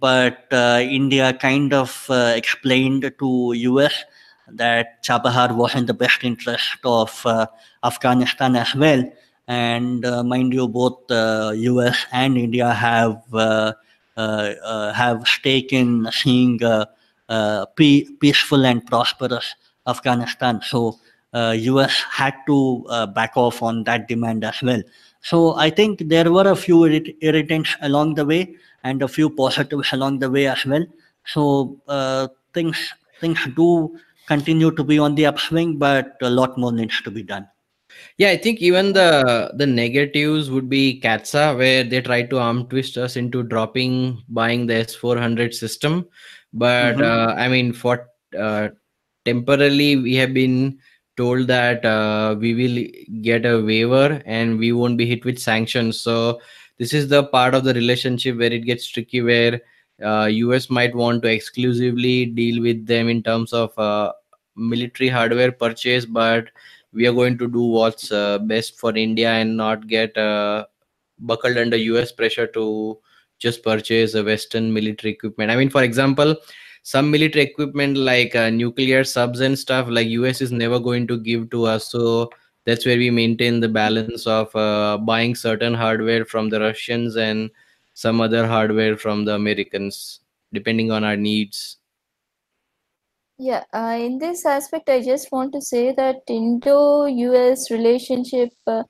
[0.00, 4.04] But uh, India kind of explained to US
[4.48, 7.26] that Chabahar was in the best interest of
[7.82, 9.04] Afghanistan as well.
[9.46, 13.22] And mind you, both US and India have
[14.16, 16.60] have stake in seeing
[18.20, 19.54] peaceful and prosperous
[19.86, 20.60] Afghanistan.
[20.62, 20.98] So
[21.32, 24.82] uh, US had to uh, back off on that demand as well.
[25.22, 29.30] So I think there were a few irrit- irritants along the way and a few
[29.30, 30.84] positives along the way as well.
[31.26, 36.72] So uh, things things do continue to be on the upswing, but a lot more
[36.72, 37.48] needs to be done.
[38.18, 42.66] Yeah, I think even the the negatives would be CAATSA, where they try to arm
[42.68, 46.06] twist us into dropping buying the S400 system.
[46.52, 47.02] But mm-hmm.
[47.02, 48.68] uh, I mean, for uh,
[49.24, 50.78] temporarily, we have been
[51.16, 56.00] told that uh, we will get a waiver and we won't be hit with sanctions.
[56.00, 56.40] So
[56.78, 59.60] this is the part of the relationship where it gets tricky where
[60.02, 64.12] uh, us might want to exclusively deal with them in terms of uh,
[64.56, 66.48] military hardware purchase but
[66.92, 70.64] we are going to do what's uh, best for india and not get uh,
[71.20, 72.98] buckled under us pressure to
[73.38, 75.50] just purchase a western military equipment.
[75.50, 76.36] I mean for example
[76.84, 81.18] some military equipment like uh, nuclear subs and stuff like us is never going to
[81.18, 81.90] give to us.
[81.90, 82.30] So
[82.64, 87.50] that's where we maintain the balance of uh, buying certain hardware from the russians and
[87.94, 90.20] some other hardware from the americans
[90.52, 91.78] depending on our needs.
[93.38, 98.84] Yeah uh, in this aspect i just want to say that indo us relationship uh,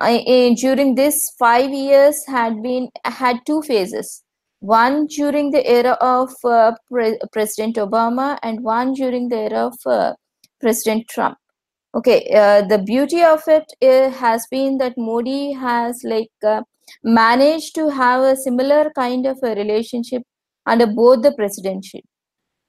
[0.00, 4.22] I, during this five years had been had two phases
[4.60, 9.74] one during the era of uh, Pre- President Obama and one during the era of
[9.86, 10.14] uh,
[10.60, 11.38] President Trump.
[11.94, 16.62] Okay, uh, the beauty of it uh, has been that Modi has like uh,
[17.02, 20.22] managed to have a similar kind of a relationship
[20.66, 22.04] under both the presidency.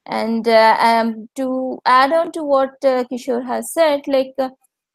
[0.06, 4.34] And uh, um, to add on to what Kishore has said, like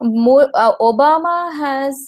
[0.02, 2.06] more, Obama has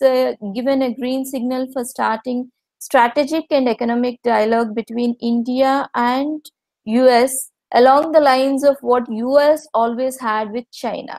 [0.55, 6.45] given a green signal for starting strategic and economic dialogue between India and
[6.85, 11.19] US along the lines of what US always had with China.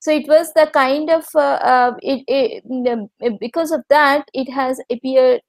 [0.00, 4.80] So it was the kind of uh, uh, it, it, because of that it has
[4.90, 5.42] appeared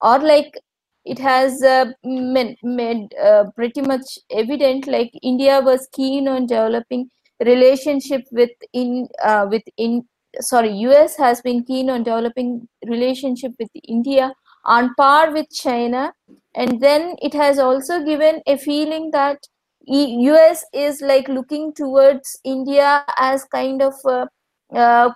[0.00, 0.58] or like
[1.04, 7.10] it has uh, made, made uh, pretty much evident like India was keen on developing
[7.44, 10.02] relationship with in uh, with in
[10.40, 14.32] sorry US has been keen on developing relationship with India
[14.68, 16.12] on par with China
[16.54, 19.38] and then it has also given a feeling that
[19.86, 25.14] US is like looking towards India as kind of a,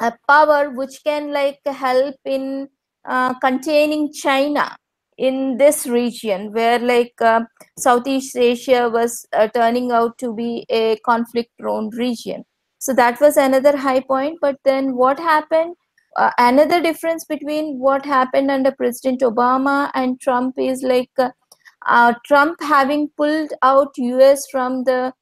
[0.00, 2.68] a power which can like help in
[3.08, 4.76] uh, containing China
[5.16, 7.42] in this region where like uh,
[7.78, 12.44] Southeast Asia was uh, turning out to be a conflict prone region.
[12.78, 14.38] So that was another high point.
[14.40, 15.76] But then what happened?
[16.16, 21.30] Uh, another difference between what happened under President Obama and Trump is like uh,
[21.86, 25.12] uh, Trump having pulled out US from the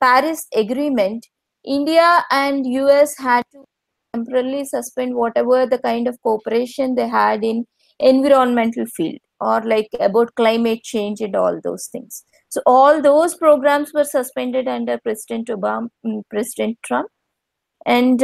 [0.00, 1.26] Paris Agreement,
[1.64, 3.64] India and US had to
[4.12, 7.66] temporarily suspend whatever the kind of cooperation they had in
[7.98, 12.24] environmental field or like about climate change and all those things.
[12.48, 17.08] So all those programs were suspended under president obama mm, president trump.
[17.86, 18.22] And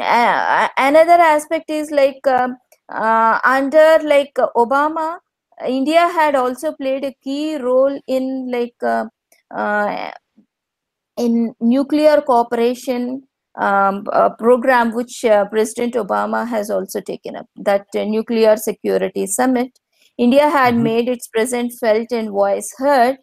[0.00, 2.48] uh, another aspect is like uh,
[2.88, 5.18] uh under like obama
[5.66, 9.04] india had also played a key role in like uh,
[9.54, 10.10] uh,
[11.16, 13.22] in nuclear cooperation
[13.56, 14.04] um,
[14.38, 19.78] program which uh, President Obama has also taken up, that nuclear security summit.
[20.18, 20.82] India had mm-hmm.
[20.82, 23.16] made its presence felt and voice heard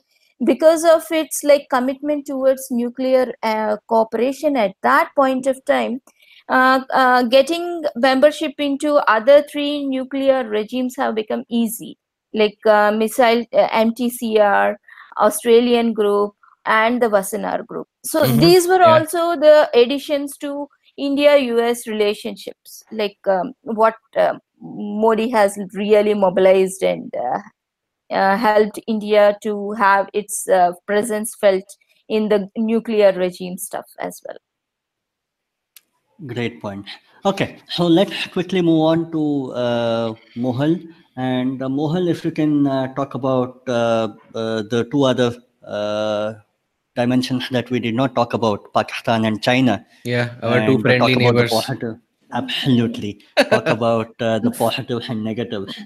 [0.46, 6.02] because of its like commitment towards nuclear uh, cooperation at that point of time.
[6.50, 11.98] Uh, uh, getting membership into other three nuclear regimes have become easy,
[12.34, 14.76] like uh, missile MTCR,
[15.18, 16.34] Australian group,
[16.66, 17.88] and the Wassenaar group.
[18.04, 18.40] So mm-hmm.
[18.40, 19.00] these were yeah.
[19.00, 27.14] also the additions to India-US relationships, like um, what uh, Modi has really mobilized and
[27.16, 27.40] uh,
[28.14, 31.64] uh, helped India to have its uh, presence felt
[32.10, 34.38] in the nuclear regime stuff as well.
[36.26, 36.86] Great point.
[37.26, 40.88] Okay, so let's quickly move on to uh, Mohal.
[41.18, 46.34] And uh, Mohal, if you can uh, talk about uh, uh, the two other uh,
[46.96, 49.86] dimensions that we did not talk about Pakistan and China.
[50.04, 51.54] Yeah, our two friendly neighbors.
[52.34, 53.22] Absolutely.
[53.50, 55.78] talk about uh, the positives and negatives.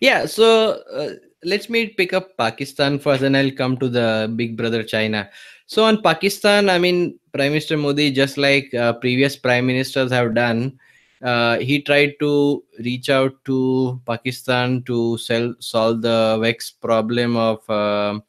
[0.00, 1.10] Yeah, so uh,
[1.42, 5.30] let me pick up Pakistan first and I'll come to the big brother China.
[5.66, 10.34] So, on Pakistan, I mean, Prime Minister Modi, just like uh, previous prime ministers have
[10.34, 10.78] done,
[11.22, 17.68] uh, he tried to reach out to Pakistan to sell, solve the vexed problem of
[17.68, 18.20] uh,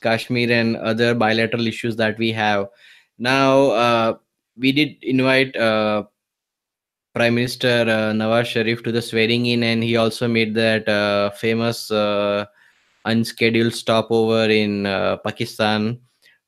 [0.00, 2.68] Kashmir and other bilateral issues that we have.
[3.18, 4.14] Now, uh,
[4.56, 6.04] we did invite uh,
[7.14, 10.86] Prime Minister uh, Nawaz Sharif to the swearing in, and he also made that
[11.36, 11.90] famous
[13.04, 14.84] unscheduled stopover in
[15.24, 15.98] Pakistan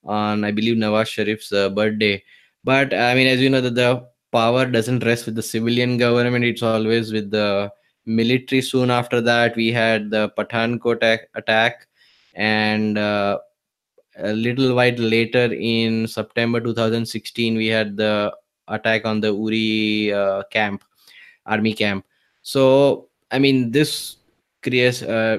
[0.08, 2.22] on, I believe, Nawaz Sharif's birthday.
[2.64, 6.44] But I mean, as you know, that the power doesn't rest with the civilian government;
[6.44, 7.70] it's always with the
[8.06, 8.62] military.
[8.62, 11.86] Soon after that, we had the Pathankot attack
[12.34, 13.38] and uh,
[14.16, 18.32] a little while later in september 2016 we had the
[18.68, 20.84] attack on the uri uh, camp
[21.46, 22.04] army camp
[22.42, 24.16] so i mean this
[24.62, 25.38] creates uh,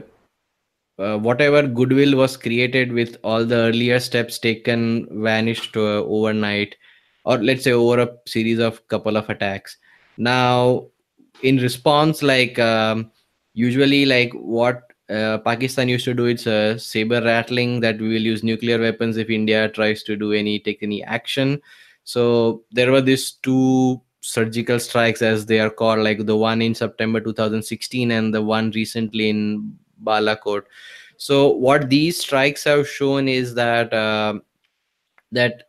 [1.00, 6.76] uh, whatever goodwill was created with all the earlier steps taken vanished uh, overnight
[7.26, 9.78] or let's say over a series of couple of attacks
[10.18, 10.86] now
[11.42, 13.12] in response like um,
[13.54, 16.44] usually like what uh, Pakistan used to do its
[16.84, 20.84] saber rattling that we will use nuclear weapons if India tries to do any take
[20.84, 21.60] any action.
[22.04, 26.76] So there were these two surgical strikes as they are called, like the one in
[26.76, 30.64] September 2016 and the one recently in Balakot.
[31.18, 34.40] So what these strikes have shown is that uh,
[35.32, 35.64] that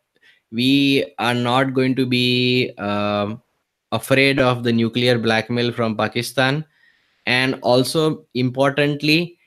[0.51, 3.41] we are not going to be um,
[3.91, 6.65] afraid of the nuclear blackmail from Pakistan
[7.25, 9.37] and also importantly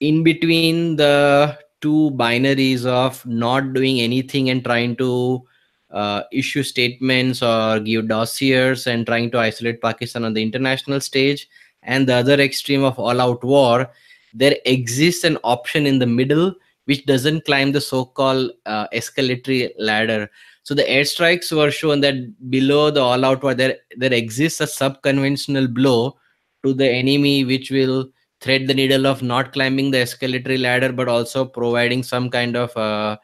[0.00, 5.42] in between the two binaries of not doing anything and trying to
[5.90, 11.48] uh, issue statements or give dossiers and trying to isolate pakistan on the international stage
[11.82, 13.90] and the other extreme of all out war
[14.34, 16.54] there exists an option in the middle
[16.84, 20.28] which doesn't climb the so-called uh, escalatory ladder.
[20.62, 25.68] So the airstrikes were shown that below the all-out war, there there exists a sub-conventional
[25.68, 26.16] blow
[26.64, 28.10] to the enemy, which will
[28.40, 32.76] thread the needle of not climbing the escalatory ladder, but also providing some kind of
[32.76, 33.16] uh,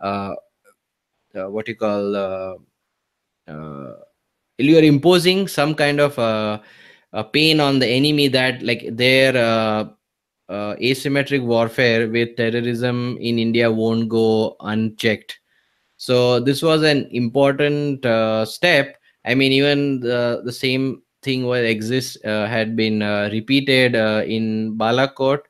[0.00, 0.34] uh,
[1.34, 2.54] uh, what you call uh,
[3.48, 3.94] uh,
[4.58, 6.18] you are imposing some kind of
[7.12, 9.84] a pain on the enemy that like their uh,
[10.48, 15.38] uh, asymmetric warfare with terrorism in India won't go unchecked.
[15.96, 18.96] So this was an important uh, step.
[19.24, 24.22] I mean, even the, the same thing was exists uh, had been uh, repeated uh,
[24.26, 25.40] in Balakot,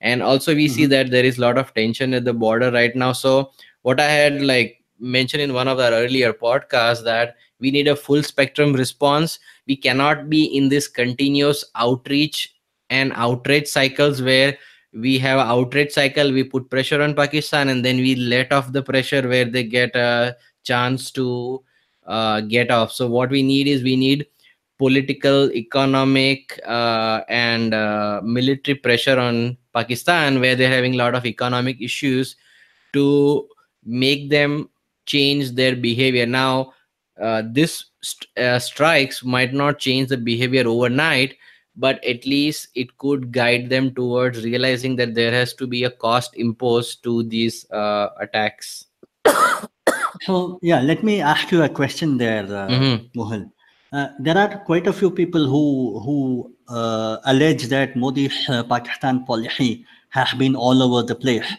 [0.00, 0.90] and also we see Mhm.
[0.90, 3.12] that there is a lot of tension at the border right now.
[3.12, 3.52] So
[3.82, 7.96] what I had like mentioned in one of the earlier podcasts that we need a
[7.96, 9.38] full spectrum response.
[9.68, 12.54] We cannot be in this continuous outreach
[12.90, 14.58] and outrage cycles where
[14.92, 18.82] we have outrage cycle we put pressure on pakistan and then we let off the
[18.82, 21.62] pressure where they get a chance to
[22.06, 24.26] uh, get off so what we need is we need
[24.78, 31.24] political economic uh, and uh, military pressure on pakistan where they're having a lot of
[31.24, 32.36] economic issues
[32.92, 33.48] to
[33.86, 34.68] make them
[35.06, 36.72] change their behavior now
[37.22, 37.86] uh, this
[38.36, 41.34] uh, strikes might not change the behavior overnight
[41.76, 45.90] but at least it could guide them towards realizing that there has to be a
[45.90, 48.86] cost imposed to these uh, attacks
[50.26, 53.10] So yeah, let me ask you a question there, uh, Mhm.
[53.16, 53.50] Mohal.
[53.92, 55.64] Uh, there are quite a few people who
[56.04, 56.18] who
[56.68, 61.50] uh, allege that Modi's uh, Pakistan policy has been all over the place,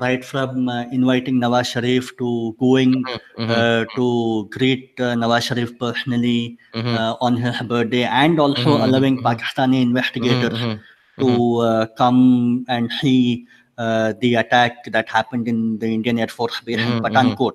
[0.00, 3.50] right from uh, inviting Nawaz Sharif to going Mhm.
[3.50, 6.96] uh, to greet uh, Nawaz Sharif personally Mhm.
[6.96, 9.22] uh, on his birthday, and also Mhm, allowing mhm.
[9.22, 10.80] Pakistani investigators Mhm,
[11.20, 13.46] to uh, come and see
[13.78, 17.48] uh, the attack that happened in the Indian Air Force base in mhm.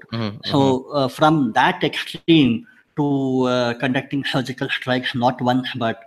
[0.46, 2.66] So, uh, from that extreme
[2.98, 6.00] to uh, conducting surgical strikes not once but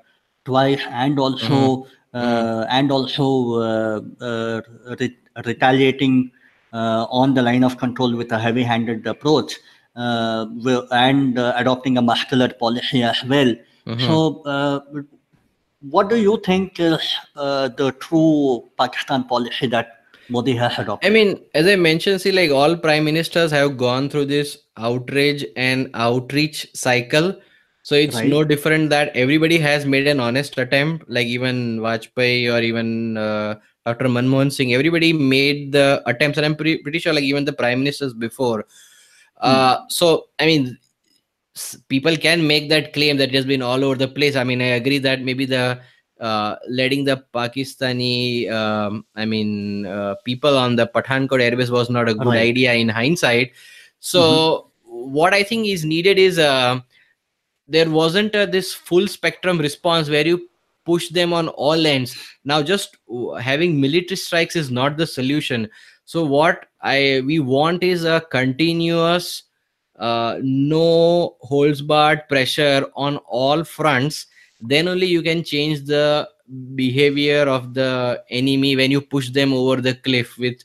[0.45, 3.26] twice, and also uh, and also
[3.61, 4.61] uh, uh,
[5.01, 6.31] re- retaliating
[6.72, 9.55] uh, on the line of control with a heavy-handed approach,
[9.97, 10.47] uh,
[10.93, 13.55] and uh, adopting a muscular policy as well.
[13.87, 14.07] Mhm.
[14.07, 14.81] So, uh,
[15.81, 21.11] what do you think is uh, the true Pakistan policy that Modi has adopted?
[21.11, 25.45] I mean, as I mentioned, see, like all prime ministers have gone through this outrage
[25.57, 27.35] and outreach cycle.
[27.83, 28.28] So it's Right.
[28.28, 33.55] no different that everybody has made an honest attempt, like even Vajpayee or even uh,
[33.91, 34.07] Dr.
[34.07, 37.80] Manmohan Singh, everybody made the attempts, and I'm pretty, pretty sure, like even the prime
[37.80, 38.66] ministers before.
[39.41, 40.78] Uh, so, I mean,
[41.88, 44.36] people can make that claim that it has been all over the place.
[44.36, 45.80] I mean, I agree that maybe the
[46.20, 52.09] uh, letting the Pakistani, um, I mean, uh, people on the Pathankot airbase was not
[52.09, 52.51] a good Right.
[52.51, 53.53] idea in hindsight.
[54.01, 56.80] So, what I think is needed is uh,
[57.66, 60.49] there wasn't a, this full spectrum response where you
[60.91, 62.16] push them on all ends.
[62.45, 62.97] Now, just
[63.41, 65.68] having military strikes is not the solution.
[66.05, 69.45] So, what I we want is a continuous
[70.01, 74.26] uh, no holds barred pressure on all fronts
[74.61, 76.28] then only you can change the
[76.74, 80.57] behavior of the enemy when you push them over the cliff with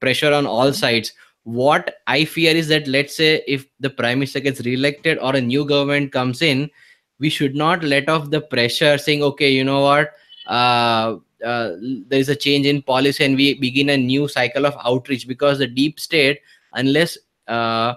[0.00, 1.12] pressure on all sides
[1.42, 5.40] what i fear is that let's say if the prime minister gets re-elected or a
[5.40, 6.70] new government comes in
[7.24, 10.12] we should not let off the pressure saying okay you know what?
[10.46, 11.76] Uh, uh,
[12.08, 15.58] there is a change in policy and we begin a new cycle of outreach because
[15.58, 16.40] the deep state
[16.72, 17.16] unless
[17.48, 17.94] uh,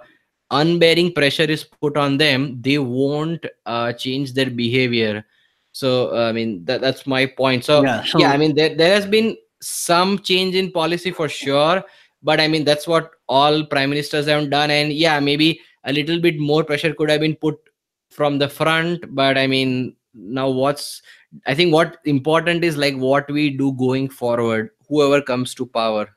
[0.52, 5.26] unbearing pressure is put on them they won't uh, change their behavior.
[5.72, 5.90] So
[6.28, 7.66] i mean that, that's my point.
[7.66, 11.28] So yeah, so yeah i mean there, there has been some change in policy for
[11.28, 11.84] sure
[12.22, 14.72] but i mean that's what all prime ministers have done.
[14.72, 17.67] And yeah maybe a little bit more pressure could have been put
[18.10, 21.02] from the front but i mean now what's
[21.46, 26.10] i think what important is like what we do going forward whoever comes to power.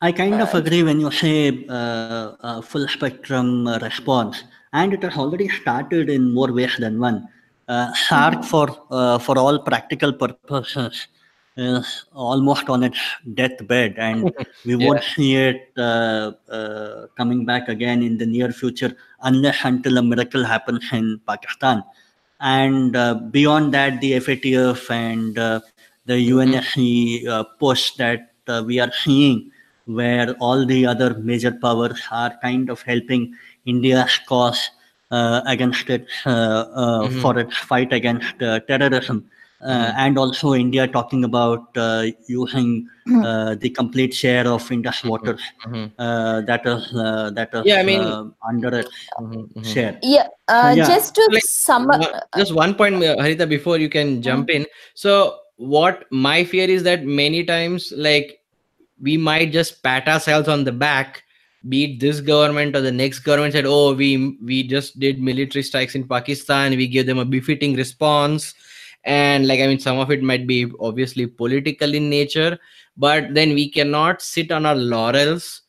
[0.00, 4.42] I kind of agree when you say uh, uh, full spectrum uh, response,
[4.72, 7.28] and it has already started in more ways than one.
[7.68, 11.06] Uh, SAARC, for uh, for all practical purposes,
[11.56, 12.98] is almost on its
[13.34, 14.30] deathbed, and
[14.64, 14.86] we Yeah.
[14.88, 20.02] won't see it uh, uh, coming back again in the near future unless until a
[20.02, 21.82] miracle happens in Pakistan.
[22.40, 25.60] And uh, beyond that, the FATF and uh,
[26.06, 29.50] the UNSC uh, push that uh, we are seeing
[29.86, 33.34] where all the other major powers are kind of helping
[33.66, 34.70] India's cause
[35.10, 36.30] uh, against it uh,
[36.74, 37.20] uh, Mhm.
[37.20, 39.28] for its fight against uh, terrorism.
[39.62, 43.24] Uh, and also India talking about uh, using Hmm.
[43.24, 45.36] uh, the complete share of Indus water
[45.66, 48.96] Mhm, uh, that is uh, that is Yeah, I mean- uh, under its
[49.72, 49.98] share.
[50.02, 52.28] Yeah, uh, yeah, just to like, sum up.
[52.36, 54.66] just one point harita before you can jump in.
[54.94, 58.38] So what my fear is that many times like
[59.00, 61.22] we might just pat ourselves on the back
[61.68, 64.08] be it this government or the next government said oh we
[64.42, 66.76] we just did military strikes in pakistan.
[66.76, 68.54] We gave them a befitting response
[69.04, 72.58] and like i mean some of it might be obviously political in nature
[72.96, 75.62] but then we cannot sit on our laurels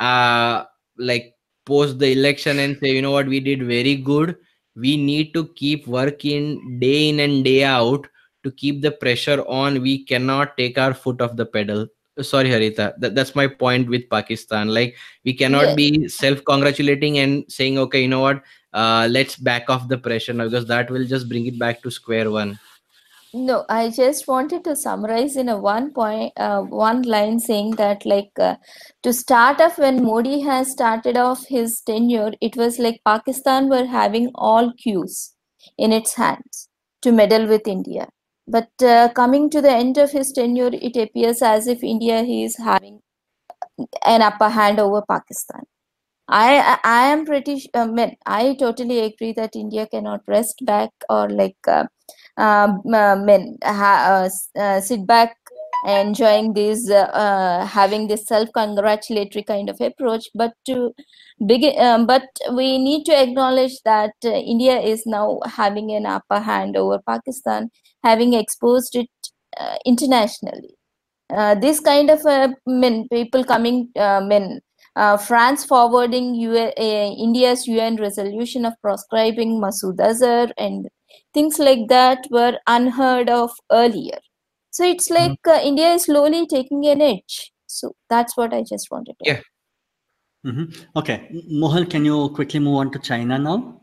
[0.00, 0.64] uh
[0.98, 3.26] like post the election and say you know what?
[3.26, 4.36] We did very good.
[4.76, 8.06] We need to keep working day in and day out
[8.42, 9.80] to keep the pressure on.
[9.80, 11.86] We cannot take our foot off the pedal.
[12.20, 12.94] Sorry harita.
[12.98, 14.68] That, that's my point with pakistan.
[14.68, 15.74] Like we cannot Yeah.
[15.74, 18.42] be self congratulating and saying okay you know what?
[18.72, 21.90] Uh let's back off the pressure now because that will just bring it back to
[21.90, 22.58] square one
[23.34, 28.06] No, I just wanted to summarize in a one point, uh, one line saying that
[28.06, 28.56] like uh,
[29.02, 33.84] to start off when Modi has started off his tenure, it was like Pakistan were
[33.86, 35.34] having all cues
[35.76, 36.68] in its hands
[37.02, 38.08] to meddle with India.
[38.46, 42.56] But uh, coming to the end of his tenure, it appears as if India is
[42.56, 43.00] having
[44.06, 45.62] an upper hand over Pakistan.
[46.28, 47.70] I I am pretty.
[47.74, 51.84] I mean, I totally agree that India cannot rest back or like uh,
[52.36, 54.26] um, uh, mean, ha,
[54.56, 55.36] uh, uh, sit back
[55.86, 60.28] enjoying this having this self congratulatory kind of approach.
[60.34, 60.92] But to
[61.46, 66.76] begin um, but we need to acknowledge that india is now having an upper hand
[66.76, 67.70] over pakistan
[68.04, 69.08] having exposed it
[69.84, 70.76] internationally.
[71.32, 74.60] Uh, this kind of uh, men people coming uh, men
[75.26, 80.88] France forwarding U- India's UN resolution of proscribing Masood Azhar and
[81.32, 84.18] things like that were unheard of earlier.
[84.70, 87.52] So it's like uh, India is slowly taking an edge.
[87.66, 89.30] So that's what I just wanted to.
[89.30, 89.40] Yeah.
[90.44, 90.86] Mhm.
[90.96, 93.80] Okay, Mohal, can you quickly move on to China now?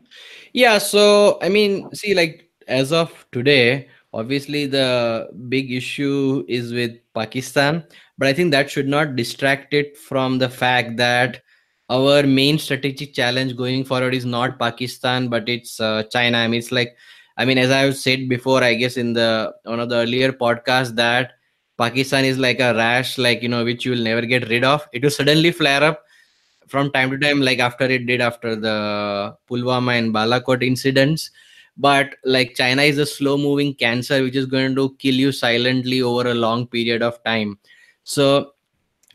[0.52, 6.92] Yeah, so I mean, see, like as of today, obviously the big issue is with
[7.14, 7.84] Pakistan,
[8.18, 11.42] but I think that should not distract it from the fact that
[11.88, 16.38] our main strategic challenge going forward is not Pakistan, but it's uh, China.
[16.38, 16.96] I mean, it's like,
[17.36, 20.94] I mean, as I've said before, I guess in the one of the earlier podcasts
[20.96, 21.32] that
[21.78, 24.86] Pakistan is like a rash, like you know, which you will never get rid of.
[24.92, 26.04] It will suddenly flare up
[26.68, 31.30] from time to time, like after it did after the Pulwama and Balakot incidents.
[31.76, 36.02] But like China is a slow moving cancer which is going to kill you silently
[36.02, 37.58] over a long period of time.
[38.04, 38.52] So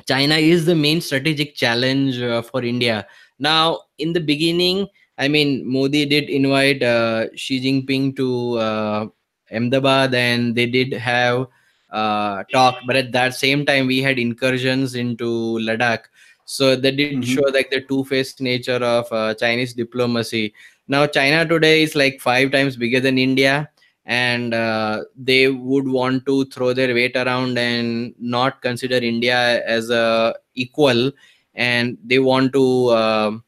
[0.07, 3.05] China is the main strategic challenge uh, for India.
[3.39, 4.87] Now, in the beginning,
[5.17, 9.05] I mean, Modi did invite uh, Xi Jinping to uh,
[9.51, 11.47] Ahmedabad and they did have
[11.91, 16.05] uh, talk, but at that same time, we had incursions into Ladakh.
[16.45, 17.23] So that did Mhm.
[17.23, 20.53] show like the two-faced nature of uh, Chinese diplomacy.
[20.87, 23.69] Now, China today is like five times bigger than India,
[24.05, 29.89] and uh, they would want to throw their weight around and not consider India as
[29.89, 31.11] a equal,
[31.55, 33.43] and they want to um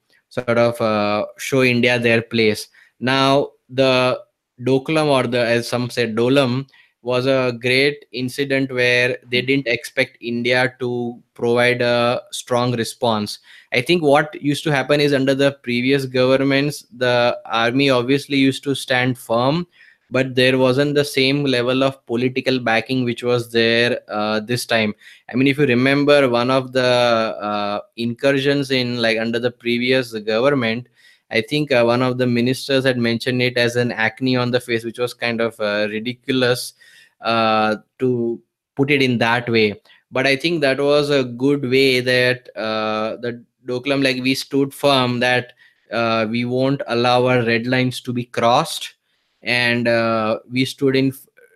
[0.46, 2.68] sort of uh, show India their place.
[3.00, 4.22] Now, the
[4.62, 6.68] Doklam or the as some said Dolam
[7.02, 13.40] was a great incident where they didn't expect India to provide a strong response.
[13.72, 18.64] I think what used to happen is under the previous governments, the army obviously used
[18.66, 19.66] to stand firm,
[20.12, 24.94] but there wasn't the same level of political backing which was there uh, this time.
[25.32, 30.14] I mean, if you remember one of the uh, incursions in like under the previous
[30.14, 30.88] government,
[31.32, 34.60] I think uh, one of the ministers had mentioned it as an acne on the
[34.60, 36.74] face, which was kind of uh, ridiculous
[37.22, 38.42] uh, to
[38.76, 39.80] put it in that way.
[40.12, 44.74] But I think that was a good way that uh, the Doklam, like we stood
[44.74, 45.54] firm that
[45.92, 48.96] uh, we won't allow our red lines to be crossed,
[49.42, 51.14] and uh, we stood in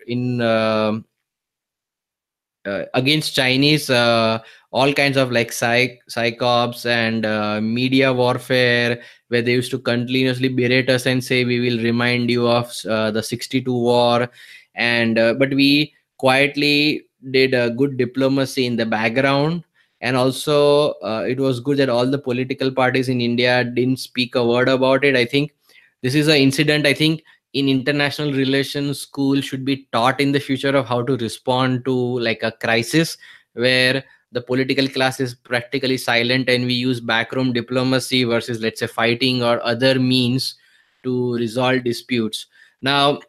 [0.07, 1.05] in um
[2.65, 4.39] uh, against Chinese uh,
[4.71, 10.47] all kinds of like psych psychops and uh, media warfare where they used to continuously
[10.47, 14.29] berate us and say we will remind you of uh, the 62 war.
[14.75, 19.63] And uh, but we quietly did a good diplomacy in the background.
[20.01, 24.35] And also uh, it was good that all the political parties in india didn't speak
[24.35, 25.15] a word about it.
[25.15, 25.53] I think
[26.01, 26.85] this is an incident.
[26.85, 27.23] I think
[27.53, 31.93] in international relations school should be taught in the future of how to respond to
[32.19, 33.17] like a crisis
[33.53, 38.87] where the political class is practically silent and we use backroom diplomacy versus let's say
[38.87, 40.55] fighting or other means
[41.03, 42.47] to resolve disputes.
[42.81, 43.19] Now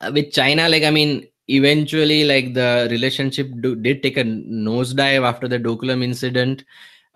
[0.00, 5.26] uh, with China, like I mean, eventually, like the relationship do, did take a nosedive
[5.26, 6.64] after the Doklam incident,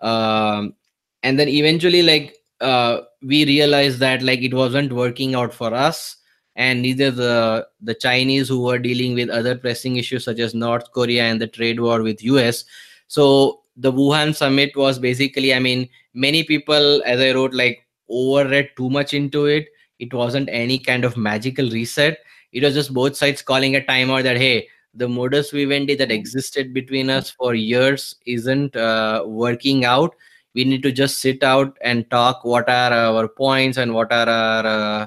[0.01, 0.75] um,
[1.23, 6.17] and then eventually, like uh, we realized that like it wasn't working out for us,
[6.57, 10.93] and neither the the Chinese who were dealing with other pressing issues such as North
[10.93, 12.65] Korea and the trade war with US.
[13.07, 18.69] So the Wuhan summit was basically, I mean, many people, as I wrote, like overread
[18.77, 19.69] too much into it.
[19.99, 22.19] It wasn't any kind of magical reset
[22.53, 26.73] it was just both sides calling a timeout that hey the modus vivendi that existed
[26.73, 30.15] between us for years isn't uh, working out
[30.59, 34.29] we need to just sit out and talk what are our points and what are
[34.29, 35.07] our uh,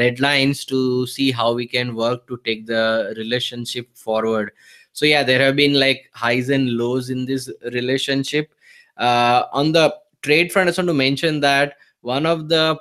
[0.00, 4.52] red lines to see how we can work to take the relationship forward.
[4.92, 8.52] So yeah there have been like highs and lows in this relationship.
[8.98, 12.78] Uh, on the trade front i just want to mention that one of the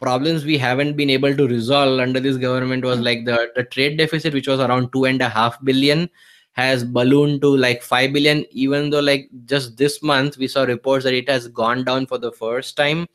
[0.00, 3.96] problems we haven't been able to resolve under this government was like the, the trade
[3.96, 6.10] deficit which was around two and a half billion
[6.56, 11.04] has ballooned to like 5 billion even though like just this month we saw reports
[11.04, 13.06] that it has gone down for the first time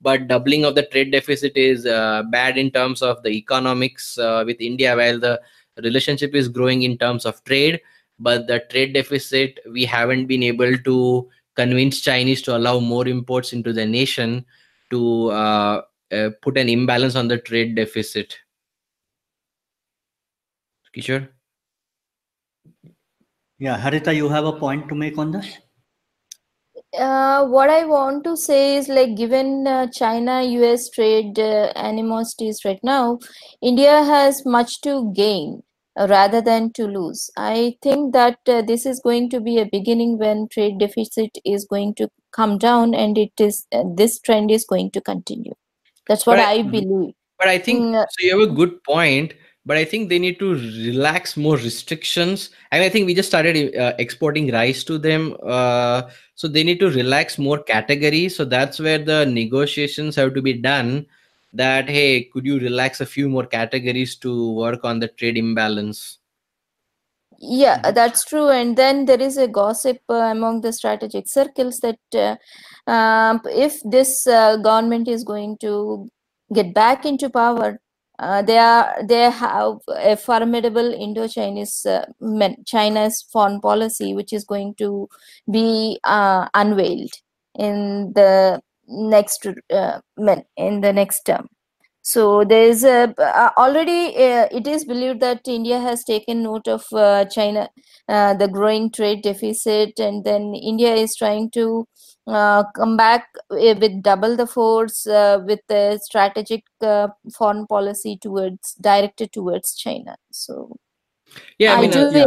[0.00, 4.42] but doubling of the trade deficit is uh, bad in terms of the economics uh,
[4.46, 5.40] with india while the
[5.82, 7.80] relationship is growing in terms of trade
[8.18, 13.52] but the trade deficit we haven't been able to convince chinese to allow more imports
[13.52, 14.44] into the nation
[14.90, 15.80] to uh,
[16.12, 18.36] uh, put an imbalance on the trade deficit.
[20.94, 21.28] Kishore?
[23.60, 25.58] Yeah, Harita, you have a point to make on this?
[26.98, 32.64] Uh, what I want to say is like given uh, China US trade uh, animosities
[32.64, 33.18] right now,
[33.62, 35.62] India has much to gain
[35.98, 37.30] uh, rather than to lose.
[37.36, 41.64] I think that uh, this is going to be a beginning when trade deficit is
[41.66, 45.54] going to come down and it is uh, this trend is going to continue.
[46.08, 47.14] That's what I- I believe.
[47.38, 48.26] But I think Mm, so.
[48.26, 49.34] You have a good point,
[49.66, 52.50] but I think they need to relax more restrictions.
[52.72, 56.02] And I think we just started uh, exporting rice to them, uh,
[56.34, 58.36] so they need to relax more categories.
[58.36, 61.06] So that's where the negotiations have to be done.
[61.52, 66.18] That hey, could you relax a few more categories to work on the trade imbalance?
[67.40, 68.48] Yeah, that's true.
[68.48, 72.36] And then there is a gossip uh, among the strategic circles that uh,
[72.90, 76.08] um, if this uh, government is going to
[76.52, 77.80] get back into power,
[78.20, 82.04] uh, they are they have a formidable Indo-Chinese uh,
[82.66, 85.08] China's foreign policy, which is going to
[85.50, 87.12] be uh, unveiled
[87.58, 90.00] in the next uh,
[90.56, 91.48] in the next term.
[92.02, 96.66] So there is a uh, already uh, it is believed that India has taken note
[96.68, 97.68] of uh, China,
[98.08, 101.86] uh, the growing trade deficit, and then India is trying to
[102.26, 108.74] uh, come back with double the force uh, with a strategic uh, foreign policy towards
[108.74, 110.16] directed towards China.
[110.30, 110.76] So
[111.58, 112.26] Yeah, I I mean, do uh, yeah.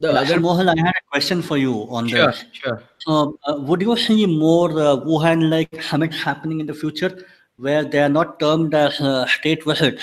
[0.00, 2.44] the Yeah, other Mohan, I had a question for you on sure, this.
[2.52, 2.82] sure.
[2.98, 7.26] So, uh, would you see more uh, Wuhan-like summits happening in the future,
[7.60, 10.02] where they are not termed as uh, state visits,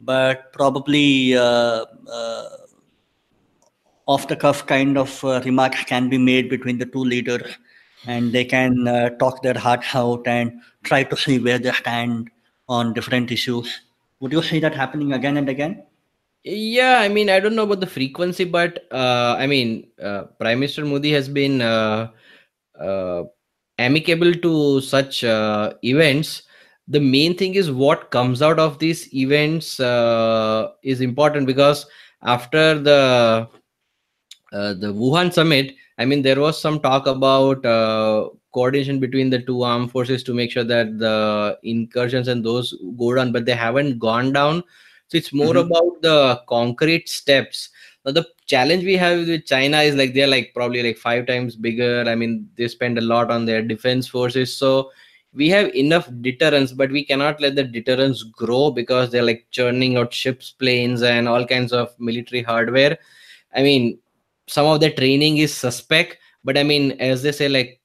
[0.00, 2.48] but probably uh, uh,
[4.06, 7.58] off-the-cuff kind of uh, remarks can be made between the two leaders,
[8.06, 10.52] and they can uh, talk their hearts out and
[10.84, 12.30] try to see where they stand
[12.68, 13.82] on different issues.
[14.20, 15.82] Would you see that happening again and again?
[16.44, 19.88] Yeah, I mean, I don't know about the frequency, but I mean,
[20.38, 21.60] Prime Minister Modi has been
[23.78, 26.42] amicable to such events.
[26.88, 31.86] The main thing is what comes out of these events uh, is important because
[32.22, 33.48] after the
[34.52, 39.40] uh, the Wuhan summit, I mean, there was some talk about uh, coordination between the
[39.40, 43.54] two armed forces to make sure that the incursions and those go down, but they
[43.54, 44.62] haven't gone down.
[45.08, 45.66] So it's more Mhm.
[45.66, 47.70] about the concrete steps.
[48.04, 51.56] Now, the challenge we have with China is like they're like probably like five times
[51.56, 52.04] bigger.
[52.06, 54.56] I mean, they spend a lot on their defense forces.
[54.56, 54.90] So
[55.36, 59.96] we have enough deterrence, but we cannot let the deterrence grow because they're like churning
[59.98, 62.98] out ships, planes, and all kinds of military hardware.
[63.54, 63.98] I mean,
[64.48, 67.80] some of the training is suspect, but I mean, as they say, like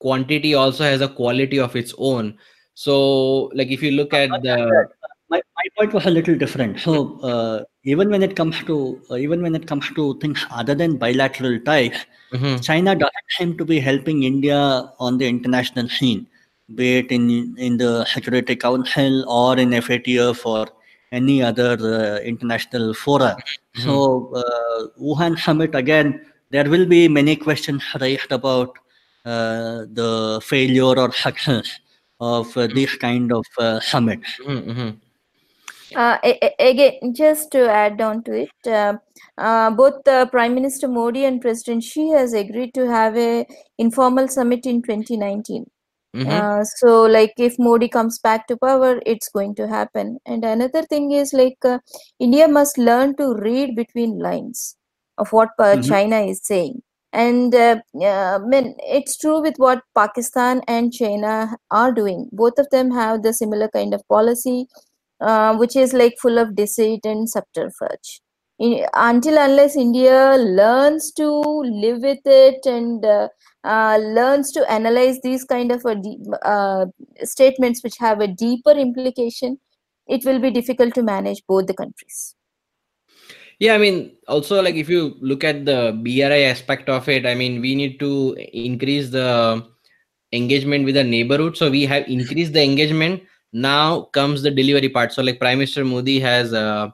[0.00, 2.38] quantity also has a quality of its own.
[2.74, 4.88] So, like if you look at the
[5.30, 6.80] my, my point was a little different.
[6.80, 10.74] So uh, even when it comes to uh, even when it comes to things other
[10.74, 12.62] than bilateral ties, Mhm.
[12.62, 16.26] China doesn't seem to be helping India on the international scene,
[16.74, 20.66] be it in in the Security Council or in FATF or
[21.12, 23.36] any other uh, international fora.
[23.76, 28.78] So uh, Wuhan summit again, there will be many questions raised about
[29.24, 31.78] uh, the failure or success
[32.20, 34.20] of uh, this kind of uh, summit.
[34.46, 34.96] Mhm, mhm.
[35.96, 38.94] Uh, a- a- again, just to add on to it, uh,
[39.38, 43.44] uh, both uh, Prime Minister Modi and President Xi has agreed to have a
[43.78, 45.68] informal summit in 2019.
[46.14, 46.26] Mhm.
[46.30, 50.18] Uh, so, like, if Modi comes back to power, it's going to happen.
[50.26, 51.78] And another thing is like, uh,
[52.18, 54.76] India must learn to read between lines
[55.18, 55.82] of what uh, Mhm.
[55.82, 56.82] China is saying.
[57.12, 62.28] And uh, uh, I mean, it's true with what Pakistan and China are doing.
[62.32, 64.68] Both of them have the similar kind of policy,
[65.20, 68.20] uh, which is like full of deceit and subterfuge.
[68.58, 73.04] In, until unless India learns to live with it and
[73.64, 75.84] uh, learns to analyze these kind of
[76.42, 76.86] uh,
[77.22, 79.58] statements which have a deeper implication,
[80.06, 82.34] it will be difficult to manage both the countries.
[83.58, 87.34] Yeah, I mean, also like if you look at the BRI aspect of it, I
[87.34, 89.66] mean, we need to increase the
[90.32, 91.56] engagement with the neighborhood.
[91.56, 93.22] So we have increased the engagement.
[93.52, 95.12] Now comes the delivery part.
[95.12, 96.88] So like Prime Minister Modi has uh,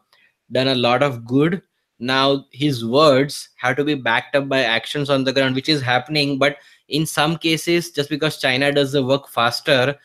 [0.51, 1.62] done a lot of good.
[1.99, 5.80] Now his words have to be backed up by actions on the ground, which is
[5.80, 6.38] happening.
[6.38, 9.97] But in some cases, just because China does the work faster,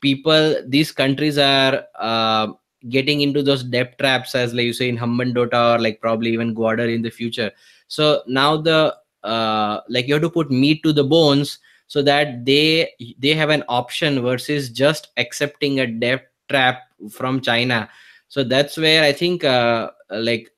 [0.00, 2.48] people these countries are uh,
[2.88, 6.54] getting into those debt traps as like you say in Hambantota or like probably even
[6.54, 7.50] Gwadar in the future.
[7.88, 12.44] So now the uh, like you have to put meat to the bones so that
[12.44, 17.88] they they have an option versus just accepting a debt trap from China.
[18.28, 20.50] So that's where I think uh, like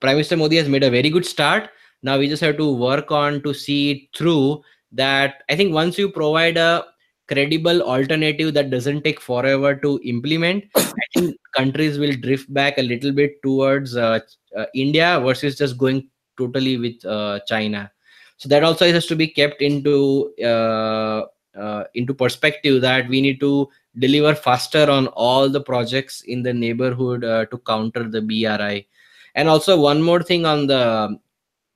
[0.00, 1.70] Prime Minister Modi has made a very good start.
[2.02, 4.62] Now we just have to work on to see it through.
[4.92, 6.84] That I think once you provide a
[7.28, 12.82] credible alternative that doesn't take forever to implement, I think countries will drift back a
[12.82, 14.18] little bit towards uh,
[14.56, 17.90] uh, India versus just going totally with uh, China.
[18.38, 21.26] So that also has to be kept into uh,
[21.56, 26.54] uh, into perspective that we need to deliver faster on all the projects in the
[26.54, 28.86] neighborhood uh, to counter the BRI.
[29.34, 31.18] And also one more thing on the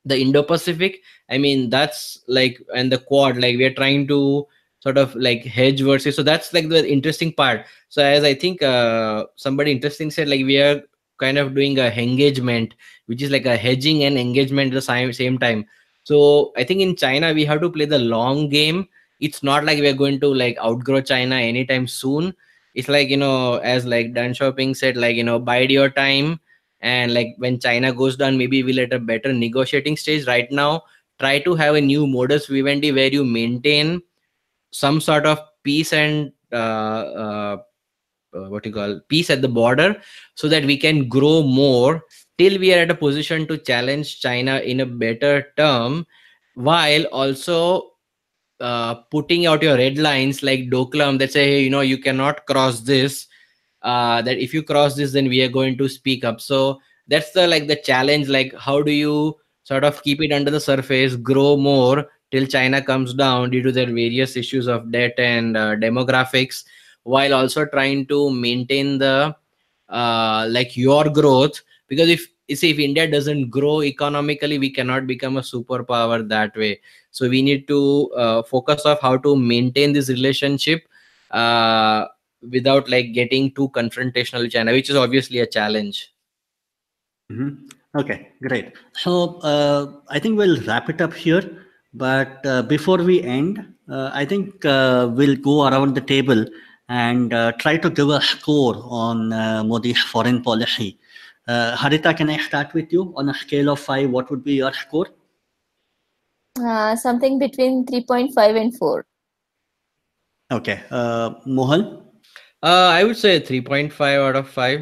[0.04, 1.02] the Indo-Pacific.
[1.30, 3.36] I mean that's like and the Quad.
[3.36, 4.46] Like we are trying to
[4.80, 6.14] sort of like hedge versus.
[6.14, 7.64] So that's like the interesting part.
[7.88, 10.82] So as I think uh, somebody interesting said, like we are
[11.18, 12.74] kind of doing a engagement,
[13.06, 15.64] which is like a hedging and engagement at the same same time.
[16.04, 18.86] So I think in China we have to play the long game.
[19.20, 22.34] It's not like we're going to like outgrow China anytime soon.
[22.74, 26.40] It's like you know, as like Deng Xiaoping said, like you know, bide your time.
[26.84, 30.26] And like when China goes down, maybe we'll at a better negotiating stage.
[30.26, 30.82] Right now,
[31.18, 34.02] try to have a new modus vivendi where you maintain
[34.70, 37.56] some sort of peace and uh, uh,
[38.34, 39.96] uh, what you call peace at the border
[40.34, 42.02] so that we can grow more
[42.36, 46.04] till we are at a position to challenge china in a better term
[46.54, 47.90] while also
[48.60, 52.44] uh, putting out your red lines like doklam that say hey, you know you cannot
[52.46, 53.26] cross this
[53.84, 56.40] uh, that if you cross this then we are going to speak up.
[56.40, 60.50] So that's the like the challenge like how do you sort of keep it under
[60.50, 65.12] the surface grow more till china comes down due to their various issues of debt
[65.18, 66.64] and uh, demographics
[67.02, 69.34] while also trying to maintain the
[69.90, 71.60] uh, like your growth?
[71.88, 76.54] Because if you see if india doesn't grow economically we cannot become a superpower that
[76.56, 76.80] way.
[77.10, 80.82] So we need to uh, focus of how to maintain this relationship
[81.30, 82.06] uh,
[82.50, 86.14] without like getting too confrontational with china which is obviously a challenge
[87.32, 87.70] Mhm.
[87.96, 88.72] Okay, great.
[88.94, 91.42] So uh, I think we'll wrap it up here.
[91.92, 96.44] But uh, before we end, uh, I think uh, we'll go around the table
[96.88, 100.98] and uh, try to give a score on uh, Modi's foreign policy.
[101.46, 103.12] Uh, Harita, can I start with you?
[103.16, 105.06] On a scale of five, what would be your score?
[106.58, 109.06] Uh, something between 3.5 and 4.
[110.52, 110.80] Okay.
[110.90, 112.03] Uh, Mohal?
[112.70, 114.80] Uh, i would say 3.5 out of 5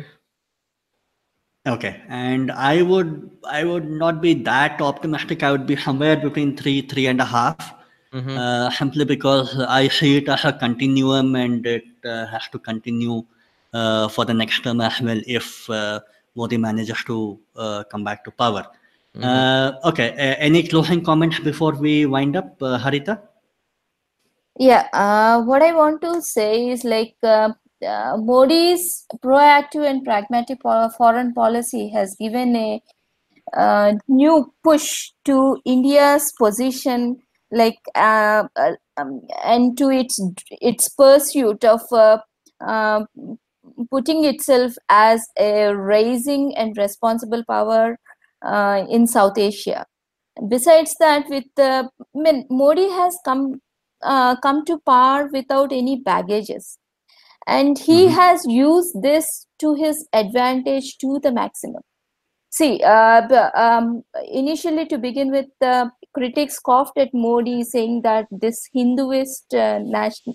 [1.64, 3.10] Okay, and I would
[3.48, 5.44] I would not be that optimistic.
[5.44, 7.60] I would be somewhere between three three and a half,
[8.12, 8.34] Mhm.
[8.44, 13.22] uh, simply because I see it as a continuum and it uh, has to continue
[13.72, 16.00] uh, for the next term as well if uh,
[16.34, 18.64] Modi manages to uh, come back to power.
[19.22, 23.20] Uh, okay, a- any closing comments before we wind up, uh, Harita?
[24.58, 27.14] Yeah, uh, what I want to say is like
[27.86, 32.82] uh, Modi's proactive and pragmatic foreign policy has given a
[33.56, 37.18] uh, new push to India's position,
[37.50, 40.20] like uh, uh, um, and to its
[40.50, 42.18] its pursuit of uh,
[42.66, 43.04] uh,
[43.90, 47.98] putting itself as a raising and responsible power
[48.42, 49.86] uh, in South Asia.
[50.48, 53.60] Besides that, with I mean, Modi has come
[54.02, 56.78] come to power without any baggages.
[57.46, 58.10] And he Mhm.
[58.10, 61.82] has used this to his advantage to the maximum.
[62.50, 68.68] See, uh, um, initially to begin with, the critics scoffed at Modi, saying that this
[68.76, 70.34] Hinduist uh, nation,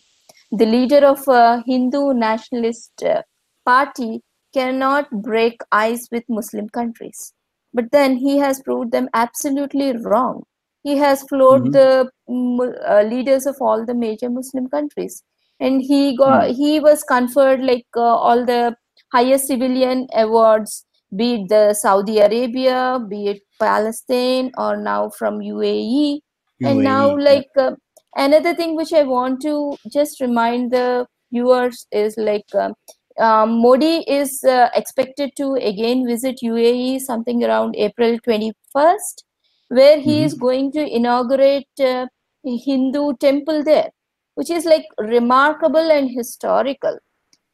[0.51, 3.21] the leader of a Hindu nationalist uh,
[3.65, 4.21] party,
[4.53, 7.33] cannot break ice with Muslim countries.
[7.73, 10.43] But then he has proved them absolutely wrong.
[10.83, 11.71] He has floored Mhm.
[11.73, 15.23] the mm, uh, leaders of all the major Muslim countries,
[15.59, 18.75] and he got he was conferred like uh, all the
[19.11, 20.85] highest civilian awards
[21.15, 26.19] be it the Saudi Arabia, be it Palestine, or now from UAE.
[26.61, 27.71] And now, UAE, like uh,
[28.15, 32.73] another thing which I want to just remind the viewers is like um,
[33.19, 39.23] um, Modi is uh, expected to again visit UAE something around April 21st,
[39.69, 42.07] where he is going to inaugurate uh,
[42.45, 43.89] a Hindu temple there,
[44.37, 44.85] which is like
[45.15, 46.99] remarkable and historical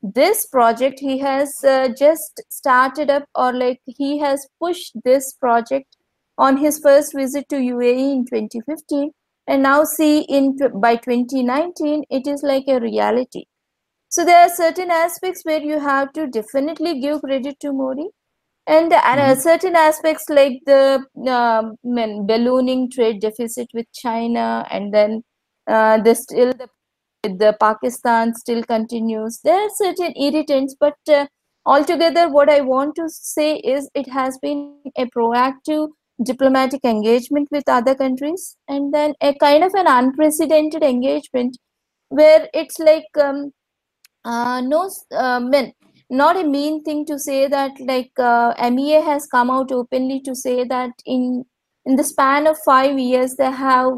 [0.01, 5.97] this project he has uh, just started up or like he has pushed this project
[6.37, 9.11] on his first visit to UAE in 2015
[9.47, 10.57] and now see in
[10.87, 13.45] by 2019 it is like a reality
[14.09, 18.07] so there are certain aspects where you have to definitely give credit to Modi
[18.67, 19.41] and uh, Mhm.
[19.41, 21.05] certain aspects like the
[21.37, 21.77] um,
[22.27, 25.23] ballooning trade deficit with China and then
[25.67, 26.69] uh, the still the
[27.23, 29.39] the Pakistan still continues.
[29.43, 31.27] There are certain irritants, but uh,
[31.65, 35.89] altogether, what I want to say is it has been a proactive
[36.23, 41.57] diplomatic engagement with other countries, and then a kind of an unprecedented engagement
[42.09, 43.51] where it's like um,
[44.25, 45.73] uh, no, uh, men,
[46.09, 50.35] not a mean thing to say that like uh, MEA has come out openly to
[50.35, 51.45] say that in
[51.85, 53.93] in the span of five years they have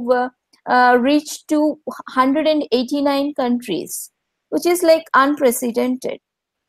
[0.67, 4.11] uh, reached to 189 countries,
[4.49, 6.19] which is like unprecedented.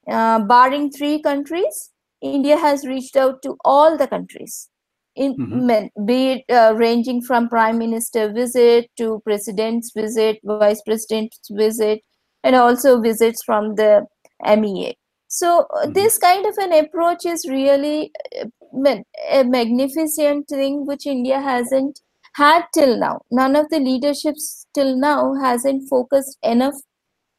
[0.09, 1.90] Uh, barring three countries,
[2.20, 4.68] India has reached out to all the countries.
[5.14, 5.62] In Mhm.
[5.66, 12.03] men, be it uh, ranging from prime minister visit to president's visit, vice president's visit,
[12.44, 14.07] and also visits from the
[14.44, 14.97] MEA.
[15.28, 15.94] So uh, Mhm.
[15.94, 18.97] this kind of an approach is really uh,
[19.30, 22.01] a magnificent thing which India hasn't
[22.37, 23.20] had till now.
[23.30, 26.74] None of the leaderships till now hasn't focused enough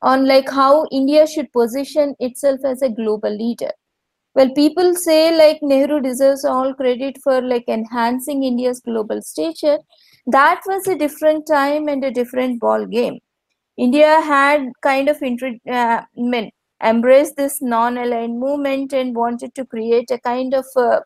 [0.01, 3.71] on like how India should position itself as a global leader.
[4.35, 9.79] Well, people say like Nehru deserves all credit for like enhancing India's global stature.
[10.27, 13.19] That was a different time and a different ball game.
[13.77, 15.21] India had kind of
[15.71, 16.01] uh,
[16.83, 20.99] embraced this non-aligned movement and wanted to create a kind of uh,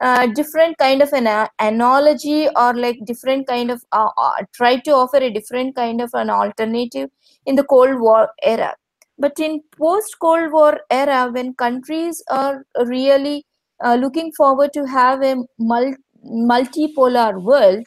[0.00, 4.76] uh, different kind of an uh, analogy or like different kind of uh, uh, try
[4.78, 7.08] to offer a different kind of an alternative
[7.46, 8.74] in the Cold War era.
[9.18, 13.46] But in post-Cold War era, when countries are really
[13.82, 17.84] looking forward to have a mul- multipolar world,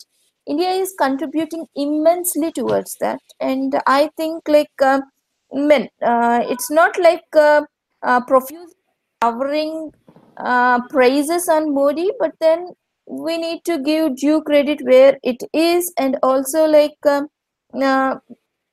[0.48, 4.72] India is contributing immensely towards that, and I think like
[5.54, 7.22] men, it's not like
[8.28, 8.74] profuse
[9.22, 9.92] covering
[10.40, 12.70] uh, praises on Modi, but then
[13.08, 17.28] we need to give due credit where it is, and also like um,
[17.82, 18.16] uh,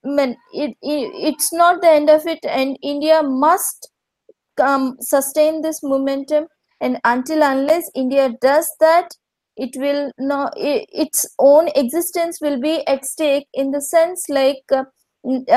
[0.05, 3.91] men, it, it it's not the end of it, and India must
[4.61, 6.47] um, sustain this momentum,
[6.81, 9.11] and until unless India does that,
[9.57, 14.63] it will not i its own existence will be at stake in the sense like
[14.71, 14.85] uh,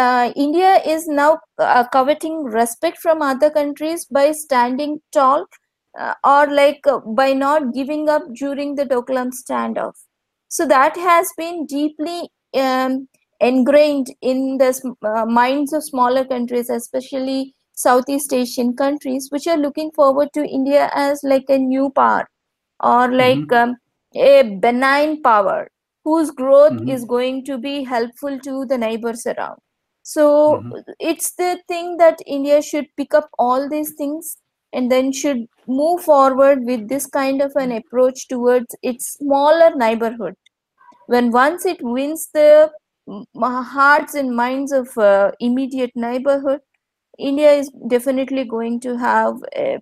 [0.04, 5.46] uh, india is now uh, coveting respect from other countries by standing tall
[5.98, 9.96] uh, or like uh, by not giving up during the doklam standoff
[10.48, 13.08] so that has been deeply um,
[13.40, 14.72] ingrained in the
[15.04, 20.90] uh, minds of smaller countries especially southeast asian countries which are looking forward to india
[20.94, 22.28] as like a new power
[22.84, 23.54] or like Mhm.
[23.54, 23.76] um,
[24.16, 25.70] a benign power
[26.04, 26.90] whose growth Mhm.
[26.96, 29.60] is going to be helpful to the neighbors around
[30.04, 30.74] so Mhm.
[31.00, 34.38] it's the thing that india should pick up all these things
[34.74, 40.36] and then should move forward with this kind of an approach towards its smaller neighborhood
[41.08, 42.72] when once it wins the
[43.36, 46.60] hearts and minds of uh, immediate neighborhood
[47.20, 49.80] india is definitely going to have a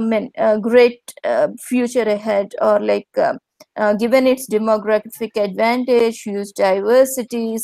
[0.00, 3.34] mean, a great uh, future ahead, or like uh,
[3.76, 7.56] uh, given its demographic advantage, huge diversity,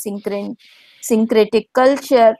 [1.01, 2.35] syncretic culture.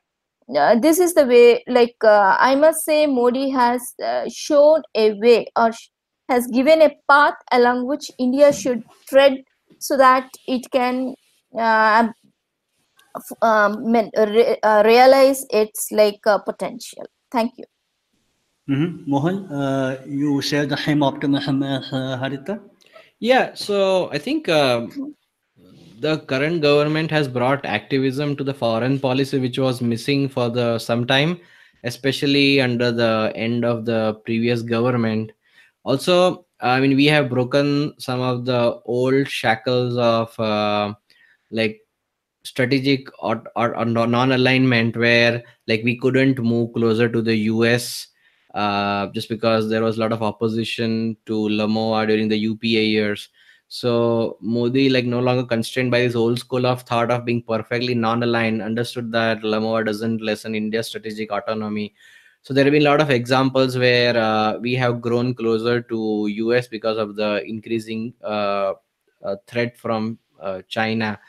[0.55, 5.13] Uh, this is the way, like uh, I must say, Modi has uh, shown a
[5.13, 5.89] way or sh-
[6.29, 9.43] has given a path along which India should tread
[9.79, 11.15] so that it can
[11.57, 12.07] uh,
[13.41, 17.05] um, re- uh, realize its like uh, potential.
[17.31, 17.65] Thank you.
[18.69, 19.09] Mm-hmm.
[19.09, 22.61] Mohan, uh, you share the same optimism as uh, Harita?
[23.19, 25.15] Yeah, so I think um,
[25.99, 30.77] the current government has brought activism to the foreign policy, which was missing for the
[30.79, 31.39] some time,
[31.83, 35.31] especially under the end of the previous government.
[35.83, 40.93] Also, I mean, we have broken some of the old shackles of uh,
[41.51, 41.79] like
[42.43, 48.07] strategic or, or, or non-alignment where like we couldn't move closer to the us
[48.53, 53.29] uh, just because there was a lot of opposition to LEMOA during the upa years
[53.67, 57.93] so modi like no longer constrained by this old school of thought of being perfectly
[57.93, 61.93] non-aligned understood that LEMOA doesn't lessen india's strategic autonomy
[62.43, 66.25] so there have been a lot of examples where uh, we have grown closer to
[66.55, 68.73] us because of the increasing uh,
[69.23, 71.19] uh, threat from uh, china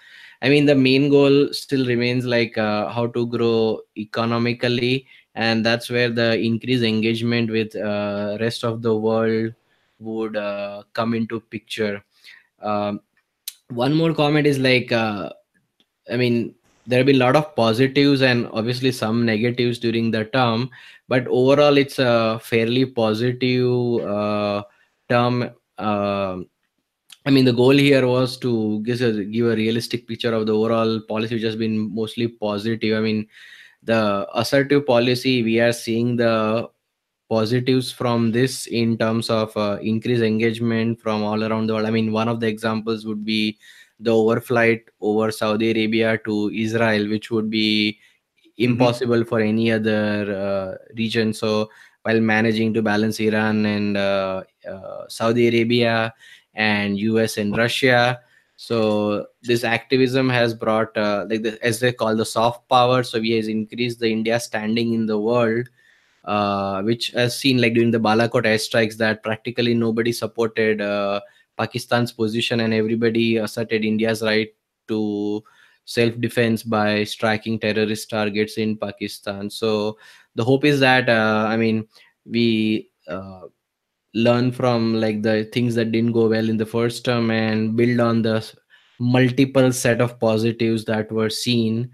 [0.41, 5.91] I mean, the main goal still remains like uh, how to grow economically, and that's
[5.91, 9.53] where the increased engagement with uh, rest of the world
[9.99, 10.35] would
[10.93, 12.05] come into picture.
[12.63, 13.01] Um,
[13.71, 15.31] one more comment is like, uh,
[16.11, 16.55] I mean,
[16.87, 20.71] there have been a lot of positives and obviously some negatives during the term,
[21.07, 24.63] but overall, it's a fairly positive uh,
[25.09, 25.51] term.
[25.77, 26.39] Uh,
[27.27, 30.55] I mean, the goal here was to give a, give a realistic picture of the
[30.55, 32.97] overall policy, which has been mostly positive.
[32.97, 33.29] I mean,
[33.83, 36.71] the assertive policy, we are seeing the
[37.29, 41.87] positives from this in terms of uh, increased engagement from all around the world.
[41.87, 43.59] I mean, one of the examples would be
[44.01, 47.99] the overflight over Saudi Arabia to Israel, which would be
[48.57, 49.29] impossible mm-hmm.
[49.29, 51.33] for any other uh, region.
[51.33, 51.71] So,
[52.03, 56.15] while managing to balance Iran and uh, uh Saudi Arabia,
[56.59, 58.21] and US and Russia.
[58.57, 63.03] So this activism has brought, uh, like the, as they call the soft power.
[63.05, 65.69] So we has increased the India standing in the world,
[66.29, 71.21] uh, which has seen like during the Balakot airstrikes that practically nobody supported uh,
[71.57, 74.49] Pakistan's position and everybody asserted India's right
[74.89, 75.43] to
[75.87, 79.49] self-defense by striking terrorist targets in Pakistan.
[79.49, 79.97] So
[80.35, 81.89] the hope is that uh, I mean
[82.27, 83.47] we uh,
[84.13, 88.01] learn from like the things that didn't go well in the first term and build
[88.01, 88.45] on the
[89.01, 91.91] multiple set of positives that were seen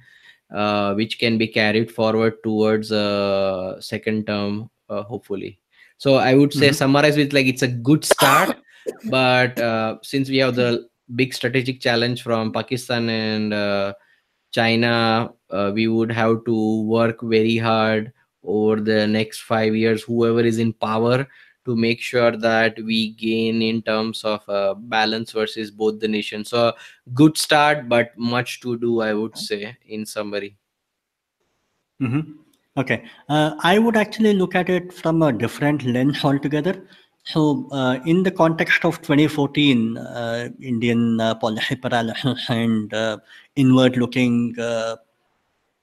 [0.55, 5.59] uh, which can be carried forward towards a uh, second term uh, hopefully
[5.99, 6.75] so i would say mm-hmm.
[6.75, 8.57] summarize with like it's a good start
[9.11, 13.93] but uh, since we have the big strategic challenge from pakistan and uh,
[14.53, 18.13] china uh, we would have to work very hard
[18.45, 21.27] over the next 5 years whoever is in power
[21.65, 26.51] to make sure that we gain in terms of uh, balance versus both the nations.
[26.51, 26.73] So
[27.15, 30.57] good start, but much to do, I would say, in summary.
[32.01, 32.33] Mm-hmm.
[32.77, 36.87] Okay, uh, I would actually look at it from a different lens altogether.
[37.23, 43.19] So, uh, in the context of 2014, uh, Indian uh, policy paralysis and uh,
[43.57, 44.57] inward-looking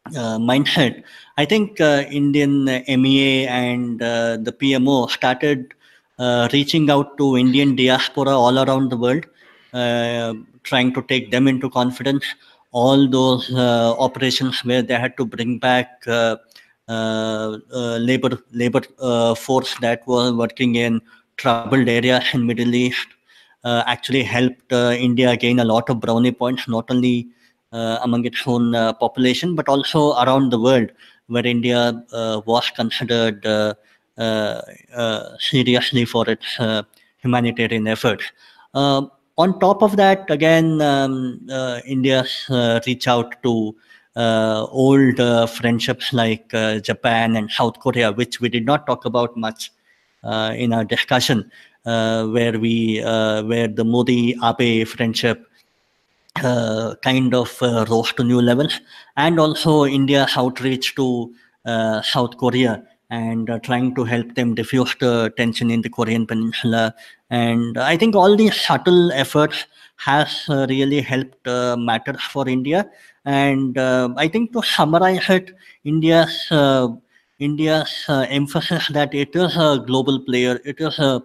[0.08, 1.04] uh, mindset,
[1.38, 5.74] I think uh, Indian MEA and uh, the PMO started
[6.20, 9.26] uh, reaching out to Indian diaspora all around the world,
[9.74, 10.34] uh,
[10.64, 12.26] trying to take them into confidence.
[12.72, 16.40] All those uh, operations where they had to bring back labor
[18.52, 18.82] labor
[19.36, 21.02] force that was working in
[21.38, 23.08] troubled areas in Middle East
[23.66, 27.28] actually helped India gain a lot of brownie points, not only
[27.72, 30.92] among its own uh, population, but also around the world,
[31.28, 33.44] where India uh, was considered
[35.40, 36.58] seriously for its
[37.18, 38.26] humanitarian efforts.
[38.74, 41.42] on top of that, again, um,
[41.86, 42.26] India
[42.86, 43.76] reach out to
[44.16, 49.06] uh, old uh, friendships like uh, Japan and South Korea, which we did not talk
[49.06, 49.72] about much
[50.24, 51.50] in our discussion,
[51.84, 55.48] where we where the Modi Abe friendship
[56.38, 58.80] uh, kind of uh, rose to new levels,
[59.18, 61.34] and also India's outreach to
[61.66, 66.26] uh, South Korea and uh, trying to help them diffuse the tension in the Korean
[66.26, 66.96] Peninsula.
[67.30, 69.66] And I think all these subtle efforts
[69.98, 72.90] has uh, really helped uh, matters for India.
[73.26, 75.52] And I think to summarize it,
[75.84, 76.48] India's
[77.38, 81.22] India's emphasis that it is a global player, it is a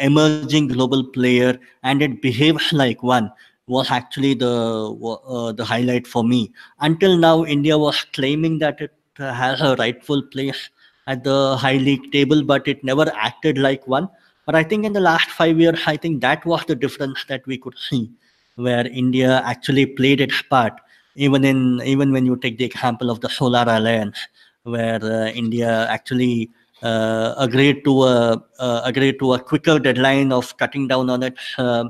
[0.00, 3.30] emerging global player, and it behaves like one
[3.68, 6.52] was actually the uh, the highlight for me.
[6.80, 10.70] Until now, India was claiming that it has a rightful place
[11.06, 14.08] at the high league table, but it never acted like one.
[14.46, 17.46] But I think in the last five years, I think that was the difference that
[17.46, 18.10] we could see,
[18.56, 20.80] where India actually played its part
[21.18, 24.18] even in even when you take the example of the Solar Alliance,
[24.62, 26.50] where uh, India actually
[26.82, 31.54] uh, agreed to a uh, agreed to a quicker deadline of cutting down on its
[31.58, 31.84] uh,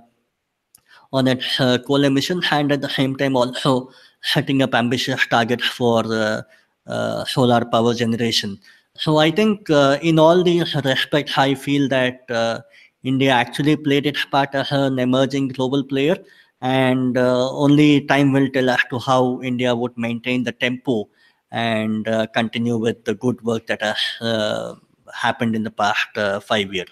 [1.12, 3.90] on its uh, coal emissions, and at the same time also
[4.22, 6.42] setting up ambitious targets for uh,
[6.86, 8.58] uh, solar power generation.
[8.96, 12.28] So I think in all these respects, I feel that
[13.04, 16.16] India actually played its part as an emerging global player,
[16.60, 21.08] and uh, only time will tell as to how India would maintain the tempo
[21.52, 24.74] and uh, continue with the good work that has uh,
[25.14, 26.08] happened in the past
[26.44, 26.90] five years.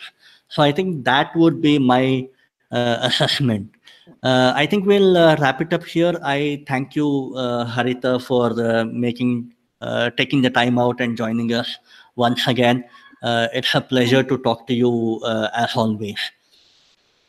[0.49, 2.29] So I think that would be my
[2.71, 3.76] assessment.
[4.23, 6.19] Uh, I think we'll uh, wrap it up here.
[6.23, 11.53] I thank you, uh, Harita, for uh, making uh, taking the time out and joining
[11.53, 11.79] us
[12.17, 12.85] once again.
[13.23, 16.19] Uh, it's a pleasure to talk to you uh, as always.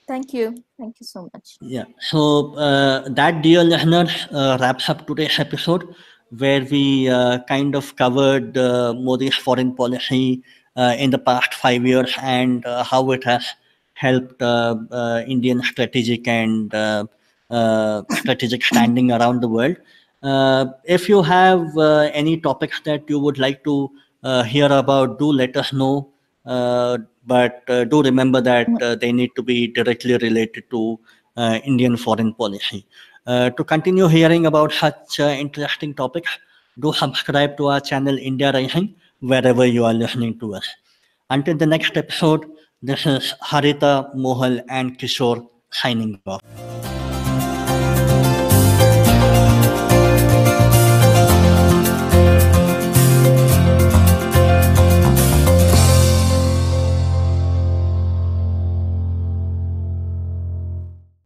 [0.07, 0.63] Thank you.
[0.80, 1.57] Thank you so much.
[1.59, 1.84] Yeah.
[1.99, 5.93] So uh, that, dear listeners, uh, wraps up today's episode,
[6.38, 10.43] where we uh, kind of covered uh, Modi's foreign policy
[10.78, 13.45] uh, in the past five years and uh, how it has
[13.97, 17.05] helped uh, Indian strategic and uh,
[17.49, 19.77] uh, strategic standing around the world.
[20.97, 21.77] If you have
[22.13, 23.89] any topics that you would like to
[24.45, 26.09] hear about, do let us know.
[26.45, 30.99] But do remember that they need to be directly related to
[31.65, 32.85] Indian foreign policy.
[33.27, 36.31] Uh, to continue hearing about such uh, interesting topics,
[36.79, 40.65] do subscribe to our channel India Rising wherever you are listening to us.
[41.29, 42.45] Until the next episode,
[42.82, 46.41] this is Harita, Mohal, and Kishore signing off.